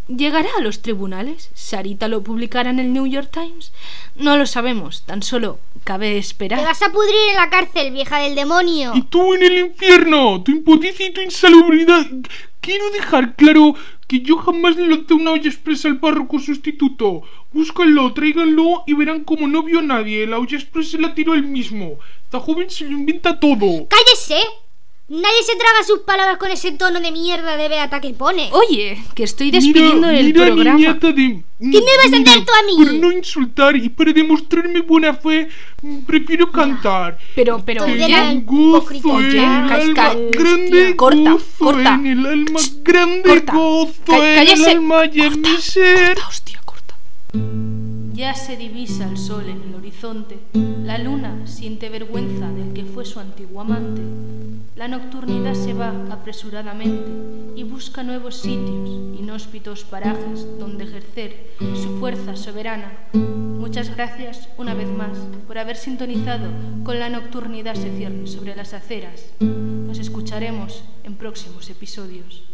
¿Llegará 0.09 0.51
a 0.59 0.61
los 0.61 0.83
tribunales? 0.83 1.51
¿Sarita 1.55 2.09
lo 2.09 2.23
publicará 2.23 2.69
en 2.69 2.79
el 2.79 2.93
New 2.93 3.07
York 3.07 3.31
Times? 3.33 3.73
No 4.17 4.37
lo 4.37 4.47
sabemos, 4.47 5.03
tan 5.07 5.23
solo 5.23 5.59
cabe 5.83 6.19
esperar. 6.19 6.59
Te 6.59 6.64
vas 6.67 6.83
a 6.83 6.93
pudrir 6.93 7.31
en 7.31 7.37
la 7.37 7.49
cárcel, 7.49 7.90
vieja 7.90 8.19
del 8.19 8.35
demonio. 8.35 8.93
Y 8.95 9.03
tú 9.03 9.33
en 9.35 9.43
el 9.43 9.59
infierno, 9.59 10.43
tu 10.43 10.53
impotencia 10.53 11.07
y 11.07 11.12
tu 11.12 11.23
insalubridad. 11.23 12.07
Quiero 12.61 12.90
dejar 12.90 13.35
claro 13.35 13.75
que 14.07 14.21
yo 14.21 14.37
jamás 14.37 14.77
le 14.77 14.88
lancé 14.88 15.14
una 15.14 15.33
olla 15.33 15.49
expresa 15.49 15.88
al 15.88 15.99
párroco 15.99 16.38
sustituto. 16.38 17.23
Búscanlo, 17.53 18.12
tráiganlo 18.12 18.85
y 18.87 18.93
verán 18.93 19.25
como 19.25 19.49
no 19.49 19.62
vio 19.62 19.79
a 19.79 19.83
nadie. 19.83 20.27
La 20.27 20.38
olla 20.38 20.57
expresa 20.57 20.93
se 20.93 20.99
la 20.99 21.14
tiró 21.14 21.35
él 21.35 21.45
mismo. 21.45 21.99
Esta 22.25 22.40
joven 22.40 22.69
se 22.69 22.85
lo 22.85 22.90
inventa 22.90 23.40
todo. 23.40 23.88
¡Cállese! 23.88 24.63
Nadie 25.07 25.43
se 25.45 25.55
traga 25.57 25.85
sus 25.87 25.99
palabras 26.01 26.38
con 26.38 26.51
ese 26.51 26.73
tono 26.73 26.99
de 26.99 27.12
mierda 27.12 27.59
de 27.59 27.69
beata 27.69 28.01
que 28.01 28.14
pone. 28.14 28.49
Oye, 28.53 29.03
que 29.14 29.25
estoy 29.25 29.51
despidiendo 29.51 30.07
mira, 30.07 30.19
el 30.19 30.27
mira, 30.33 30.47
programa. 30.47 30.79
niñata 30.79 31.12
de... 31.12 31.43
¿Qué 31.61 31.67
me 31.81 31.81
vas 31.81 32.12
a 32.12 32.17
hacer 32.31 32.45
tú 32.45 32.53
a 32.59 32.62
mí? 32.67 32.77
Por 32.85 32.95
no 32.95 33.12
insultar 33.12 33.77
y 33.77 33.90
para 33.90 34.12
demostrarme 34.14 34.81
buena 34.81 35.12
fe, 35.12 35.49
mm, 35.83 35.99
prefiero 36.05 36.51
cantar. 36.51 37.19
Pero, 37.35 37.62
pero, 37.67 37.85
eras 37.85 38.09
Gran 38.09 38.47
gozo 38.47 39.21
en 39.21 39.31
ya. 39.31 39.67
el 39.67 39.73
alma, 39.73 40.14
grande 40.31 40.97
corta, 40.97 41.31
gozo 41.33 41.45
corta. 41.59 41.95
en 41.95 42.07
el 42.07 42.27
alma, 42.27 42.61
grande 42.83 43.23
corta. 43.45 43.53
gozo 43.53 43.93
en 44.09 44.25
el 44.25 44.37
cállese. 44.47 44.71
alma 44.71 45.05
y 45.12 45.21
en 45.21 45.40
mi 45.43 45.57
ser. 45.61 46.14
Corta, 46.14 46.29
hostia, 46.29 46.61
corta. 46.64 46.95
Ya 48.14 48.33
se 48.33 48.57
divisa 48.57 49.11
el 49.11 49.18
sol 49.18 49.48
en 49.48 49.61
el 49.62 49.74
horizonte. 49.74 50.38
La 50.85 50.98
luna 50.98 51.48
siente 51.48 51.88
vergüenza 51.88 52.48
del 52.48 52.72
que 52.72 52.85
fue 52.85 53.05
su 53.05 53.18
antiguo 53.18 53.61
amante. 53.61 54.03
La 54.77 54.87
nocturnidad 54.87 55.55
se 55.55 55.72
va 55.72 55.92
apresuradamente 56.12 57.11
y 57.57 57.64
busca 57.64 58.05
nuevos 58.05 58.37
sitios, 58.37 59.18
inhóspitos 59.18 59.83
parajes 59.83 60.46
donde 60.61 60.85
ejercer 60.85 61.55
su 61.59 61.98
fuerza 61.98 62.37
soberana. 62.37 62.92
Muchas 63.14 63.92
gracias 63.96 64.48
una 64.59 64.74
vez 64.74 64.88
más 64.88 65.18
por 65.48 65.59
haber 65.59 65.74
sintonizado 65.74 66.48
con 66.85 67.00
la 67.00 67.09
nocturnidad 67.09 67.74
se 67.74 67.96
cierne 67.96 68.29
sobre 68.29 68.55
las 68.55 68.74
aceras. 68.74 69.33
Nos 69.40 69.98
escucharemos 69.98 70.85
en 71.03 71.16
próximos 71.16 71.68
episodios. 71.68 72.54